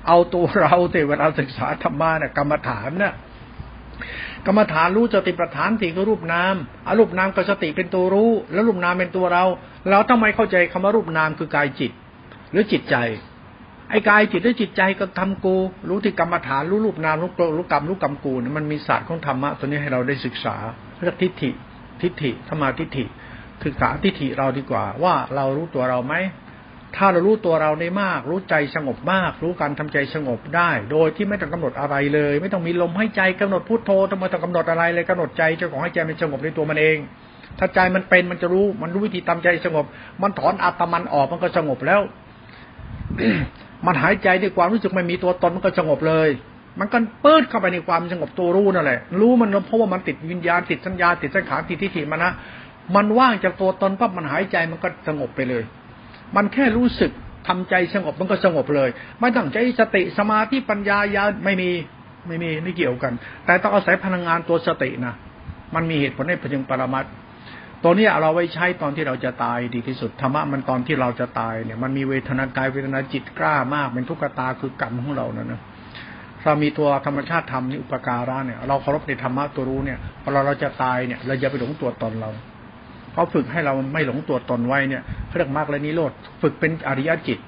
[0.06, 3.14] เอาตัวเราแต่เวลาศึกษาธรรมะเนี่ยกรรมฐานเนี่ย
[4.46, 6.54] กรรมฐานรู้สติปัฏฐานสี่คือรูปนาม
[6.86, 9.44] อารูปนามกับสติเป็นตัวรู้ แล้วรูปนามเป็นตัวเรา
[9.90, 11.92] เราทำไมเข้าใจคำว่ารูปนามคือกายจิต
[12.52, 12.96] หรือจิตใจ
[13.90, 15.56] ไอ้กายจิตหรือจิตใจก็ทำกู
[15.88, 20.56] รู้ที่กรรมฐานรู้รูปนามรู้รู้กรรมรู้กรรมกูมันมีศาสตร์ของธรรมะตัวนี้ให้เราได้ศึกษา
[21.04, 21.50] เรียกทิฏฐิ
[22.02, 23.04] ทิฏฐิธรรมาทิฏฐิ
[23.64, 26.14] ศึกษาทิฏฐิเราดีกว่า ว่าเรารู้ตัวเราไหม
[26.96, 36.98] ถ้าเรารู้ตัวเราได้มาก รู้ใจสงบมาก รู้การทำใจสงบได้ โดยที่ไม่ต้องกำหนดอะไรเลย ไม่ต้องมีลมให้ใจกำหนดพุทโธทำไมต้องกำหนดอะไรเลยกำหนดใจเจ้าของให้ใจมันสงบในตัวมันเอง
[37.58, 39.84] ถ้าใจมันเป็นมันจะรู้มันรู้วิธีทำใจสงบ
[40.22, 42.00] มันถอนอัตมันออกมันก็สงบแล้ว
[43.86, 46.28] มันหายใจด้วยความรู้สึกไม่มีตัวตนมันก็สงบเลย
[46.80, 52.32] มันก็เปิดเข้าไปในความสงบตัวรู้นั่นแหละ รู้มันเพราะว่ามันติดวิญญาณติดสัญญาติดสังขารติดทิฏฐิมันนะ
[52.96, 55.62] มันว่างจากตัวตนปั๊บมันหายใจมันก็สงบไปเลย
[56.36, 57.10] มันแค่รู้สึก
[57.48, 58.88] ทำใจสงบมันก็สงบเลย
[59.20, 61.70] ไม่ต้องใจสติสมาธิปัญญายาไม่มี
[62.26, 63.12] ไม่มีไม่เกี่ยวกัน
[63.44, 65.14] แต่ต้องอาศัยพลังงานตัวสตินะ
[65.74, 67.04] มันมีเหตุผลให้พยุงปรมัต
[67.82, 75.60] ตัวนี้เราไว้ใช้ตอนที่เราจะตายดีที่สุดธรรมะมันตอนที่เราจะตายเนี่ยมันมีเวทนากายเวทนาจิตกล้ามากเป็นทุกขตาคือกรรมของเรานะนะ
[76.44, 82.30] เรามีตัวธรรมชาติธรรมนี่อุปการะเนี่ยเราเคารพในธรรมะตัวรู้เนี่ยพอเราเราจะตายเนี่ยเราอย่าไปหลงตัวตนเรา
[83.12, 86.12] เขาฝึกให้เราไม่หลงตัวตนไว้เนี่ยเขาเรียกมากและนิโรธ
[86.42, 87.38] ฝึกเป็นอริยจิต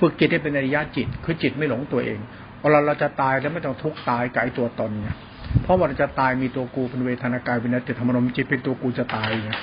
[0.00, 2.18] ฝึกจิตให้เป็นอริยจิต คือจิตไม่หลงตัวเอง
[2.60, 5.16] พอเราเราจะตายแล้วไม่ต้องทุกข์ตายกับไอตัวตนเนี่ย
[5.62, 9.58] เพราะว่าจะตายมีตัวกูเป็นเวทนากายเป็นจิตธรรมรมจิตเป็นตัวกูจะตายเนี่ย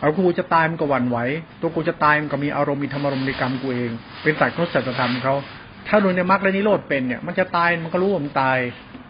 [0.00, 1.18] เอากูจะตายมันก็หวั่นไหว
[1.60, 3.90] ตัวกูจะตายมันก็มีอารมณ์มีธรรมรมในกรรมกูเอง
[4.22, 5.34] เป็นสัตว์เขาสัจธรรมเขา
[5.88, 8.58] ถ้าโดยในมรรคและนิโรธเป็นเนี่ยมันจะตายมันก็รู้ว่ามันตาย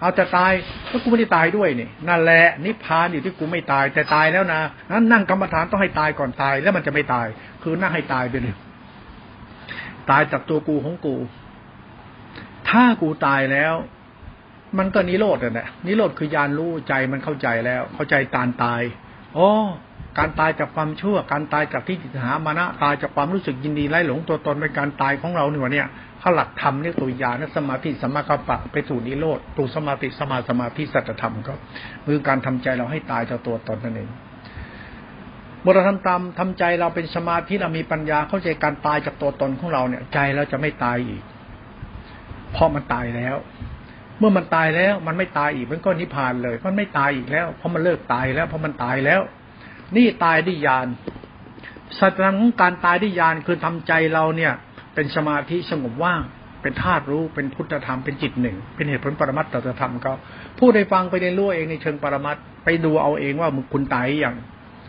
[0.01, 0.53] เอาจะตาย
[0.91, 4.61] ก็กูไม่ได้ตายด้วยนี่นั่นแหละนิพพานอยู่ที่กูไม่ตาย แต่ตายแล้วนะ
[4.91, 7.27] นั้นนั่งกรรมฐานต้องให้ตายก่อนตายแล้วมันจะไม่ตาย
[7.62, 8.57] คือนั่งให้ตายไปเลย
[10.11, 11.16] ตายจากตัวกูของกู
[12.68, 13.75] ถ้ากูตายแล้ว
[14.79, 18.83] มันก็นิโรธแหละนิโรธคือยานรู้ใจมันเข้าใจแล้ว เข้าใจการตาย
[19.39, 19.49] อ๋อ
[20.18, 25.89] การตายจากความชั่ว การตายจากที่จิตหามานะตายจากความรู้สึกยินดีไร้หลงตัวตนเป็นการตายของเราเนี่ย
[26.23, 31.53] ถ้าหลักธรรมเนี่ยตัวญาณสมาธิสมาคปะไปสู่นิโรธตัวสมาธิสมาสมาธิสัจธรรมก็
[32.07, 34.11] คือการทำใจเราให้ตายจากตัวตนนั่นเอง
[35.62, 41.23] เมื่อเราทำตามทำใจเราเป็นสมาธิเรามีปัญญาเข้าใจการตายจากตัวตนของเราเนี่ย ใจเราจะไม่ตายอีก
[42.53, 43.37] เพราะมันตายแล้ว
[44.21, 49.21] เมื่อมันตายแล้วมันไม่ตายอีกมันก็นิพพานเลย มันไม่ตายอีกแล้ว เพราะมันเลิกตายแล้วเพราะมันตายแล้ว
[49.97, 50.87] นี่ตายด้วยญาณ
[51.99, 54.53] สัจธรรมของการตายด้วยญาณคือทำใจเราเนี่ย
[54.95, 56.23] เป็นสมาธิสงบว่าง
[56.62, 60.14] เป็นธาตุรู้เป็นพุทธธรรมเป็นจิตหนึ่ง เป็นเหตุผลปรมัตตธรรมเขา
[60.59, 64.37] ผู้ใดฟังไปเรียนรู้เองในเชิงปรมัตไปดูเอาเองว่ามึงคุณตายอย่าง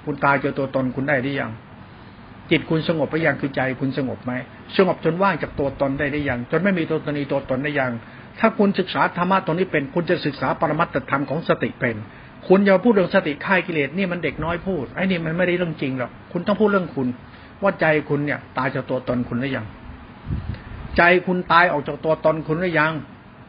[0.06, 1.52] คุณตายเจอตัวตนคุณได้หรือยัง
[2.52, 4.34] จิตคุณสงบไปยังคือใจคุณสงบไหม
[4.78, 7.92] สงบจนว่างจากตัวตนได้ได้ยังจนไม่มีตัวตนีตัวตนได้ยัง
[8.42, 11.96] ถ้าคุณศึกษาธรรมะตรงนี้เป็น คุณจะศึกษาปรมัตตธรรมของสติเป็น
[12.48, 17.08] คุณอย่าพูดเรื่องสติค่ายกิเลสนี่มันเด็กน้อยพูดไอ้นี่มันไม่ได้เรื่องจริงหรอกคุณต้องพูดเรื่องคุณ
[17.62, 19.66] ว่าใจคุณเนี่ย ตายจากตัวตนคุณหรือยัง
[20.98, 22.94] ใจคุณตายออกจากตัวตนคุณหรือยัง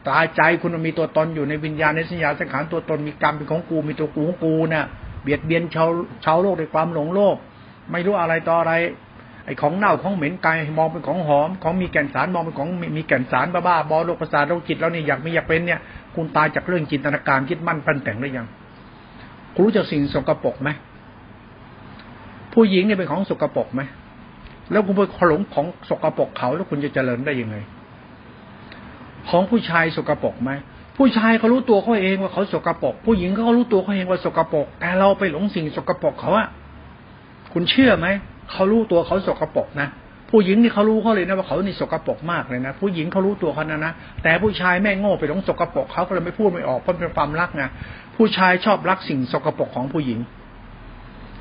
[0.09, 4.85] ตายใจคุณมีตัวตนอยู่ในวิญญาณในสัญญาสังขารตัวตนมีกรรมเป็นของกูมีตัวกูของกูเนี่ย
[5.23, 5.89] เบียดเบียนชาว
[6.25, 7.35] ชาวโลกด้วยความหลงโลก
[7.91, 8.73] ไม่รู้อะไรต่ออะไร
[9.45, 15.79] ไอ้ของเน่าของเหม็นกายมองเป็นของหอม ของมีแก่นสารมองเป็นของมีแก่นสารบ้าๆบอโลกประสาทโลกจิตแล้วเนี่ยอยากไมีอยากเป็นเนี่ย
[16.15, 18.47] คุณตายจากเรื่องจินตนาการคิดมั่นปั้นแต่งหรือยัง
[19.53, 20.69] คุณรู้จักสิ่งสกปรกไหม
[22.53, 23.81] ผู้หญิงเนี่ยเป็นของสกปรกไหม
[24.71, 27.55] แล้วคุณไปหลงของสกปรกเขาแล้วคุณจะเจริญได้ยังไง
[29.29, 30.51] ของผู้ชายสกปรกไหม
[30.97, 36.47] ผู้ชายเขารู้ตัวเขาเองว่าเขาสกปรกผู้หญิงเขารู้ตัวเขาเองว่าสกปรกแต่เราไปหลงสิ่งสกปรกเขาอะ
[37.53, 38.07] คุณเชื่อไหม
[38.53, 39.87] เขารู้ตัวเขาสกปรกนะ
[40.31, 43.93] ผู้หญิงนี่เขารู้เขาเลยนะว่าเขานี่สกปรกมากเลยนะผู้หญิงเขารู้ตัวเขานะนะ
[44.23, 47.63] แต่ผู้ชายแม่งโง่ไปหลงสกปรกเขาก็เลยไม่พูดไม่ออกเพราะเป็นความรักไง
[48.15, 50.19] ผู้ชายชอบรักสิ่งสกปรกของผู้หญิง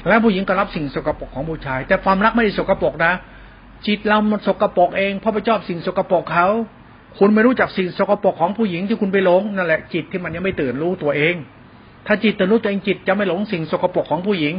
[0.09, 3.13] แล้วผู้หญิงก็รับสิ่งสกปรกของผู้ชาย แต่ความรักไม่ได้สกปรกนะ
[3.87, 6.49] จิตเรามันสกปรกเองเพราะไปชอบสิ่งสกปรกเขา
[7.19, 11.35] คุณไม่รู้จักสิ่งสกปรกของผู้หญิงที่คุณไปหลงนั่นแหละจิตที่มันยังไม่ตื่นรู้ตัวเอง
[12.07, 14.55] ถ้าจิตตื่นรู้ตัวเองจิตจะไม่หลงสิ่งสกปรกของผู้หญิง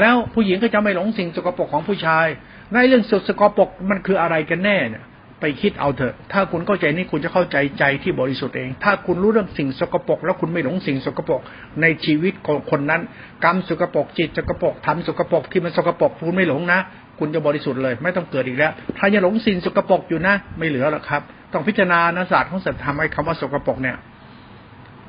[0.00, 2.26] แล้วผู้หญิงก็จะไม่หลงสิ่งสกปรกของผู้ชาย
[2.72, 5.04] ในเรื่องสุดสกปรกมันคืออะไรกันแน่เนี่ย
[5.40, 11.40] ไปคิดเอาเถอะ ถ้าคุณเข้าใจนี่คุณจะเข้าใจใจที่บริสุทธิ์เอง ถ้าคุณรู้เรื่องสิ่งสกปรกแล้วคุณไม่หลงสิ่งสกปรก
[11.80, 13.00] ในชีวิตของคนนั้น
[13.44, 16.80] กรรมสกปรกจิตสกปรกทำสกปรกที่มันสกปรกคุณไม่หลงนะ
[17.18, 21.22] คุณจะบริสุทธิ์เลย ไม่ต้องเกิดอีกแล้ว ถ้ายังหลงสิ่งสกปรกอยู่นะ ไม่เหลือหรอกครับ
[21.52, 23.96] ต้องพิจารณานะศาสตร์ของสัตธรรมไอ้คำว่าสกปรกเนี่ย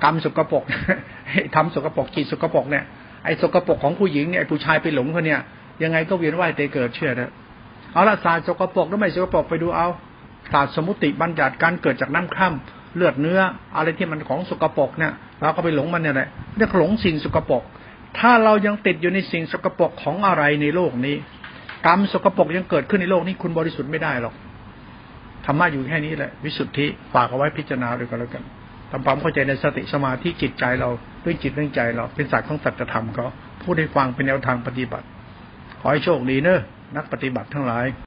[0.03, 0.63] กรรมสกปรก
[1.55, 2.83] ทำสกปรกจิตสกปรกเนี่ย
[3.25, 5.39] ไอ้สกปรกของผู้หญิงเนี่ยไอ้ผู้ชายไปหลงเขาเนี่ย
[5.83, 7.31] ยังไงก็เวียนว่ายตายเกิดเชื่อเถอะ
[7.93, 9.87] เอาละศาสตร์สกปรกหรือไม่สกปรกไปดูเอา
[10.53, 13.39] ศาสตร์สมุติบัญญัติการเกิดจากน้ำคร่ำเลือดเนื้อ
[13.75, 15.11] อะไรที่มันของสกปรกเนี่ย
[15.41, 17.63] เราก็ไปหลงมันเนี่ยแหละเรียกหลงสิ่งสกปรก
[18.19, 21.15] ถ้าเรายังติดอยู่ในสิ่งสกปรกของอะไรในโลกนี้
[21.85, 24.33] กรรมสกปรกยังเกิดขึ้นในโลกนี้คุณบริสุทธิ์ไม่ได้หรอก
[25.45, 28.43] ธรรมะอยู่แค่นี้แหละ วิสุทธิฝากเอาไว้พิจารณาด้วยกันแล้วกัน
[28.97, 30.89] ทำความเข้าใจในสติสมาธิจิตใจเรา
[31.23, 33.25] ด้วยจิตด้วยใจเราเป็นศาสตร์ของสัจธรรมเขา
[33.61, 35.05] พูดให้ฟังเป็นแนวทางปฏิบัติ
[35.79, 36.61] ขอให้โชคดีเนอะ
[36.95, 37.85] นักปฏิบัติทั้งหลาย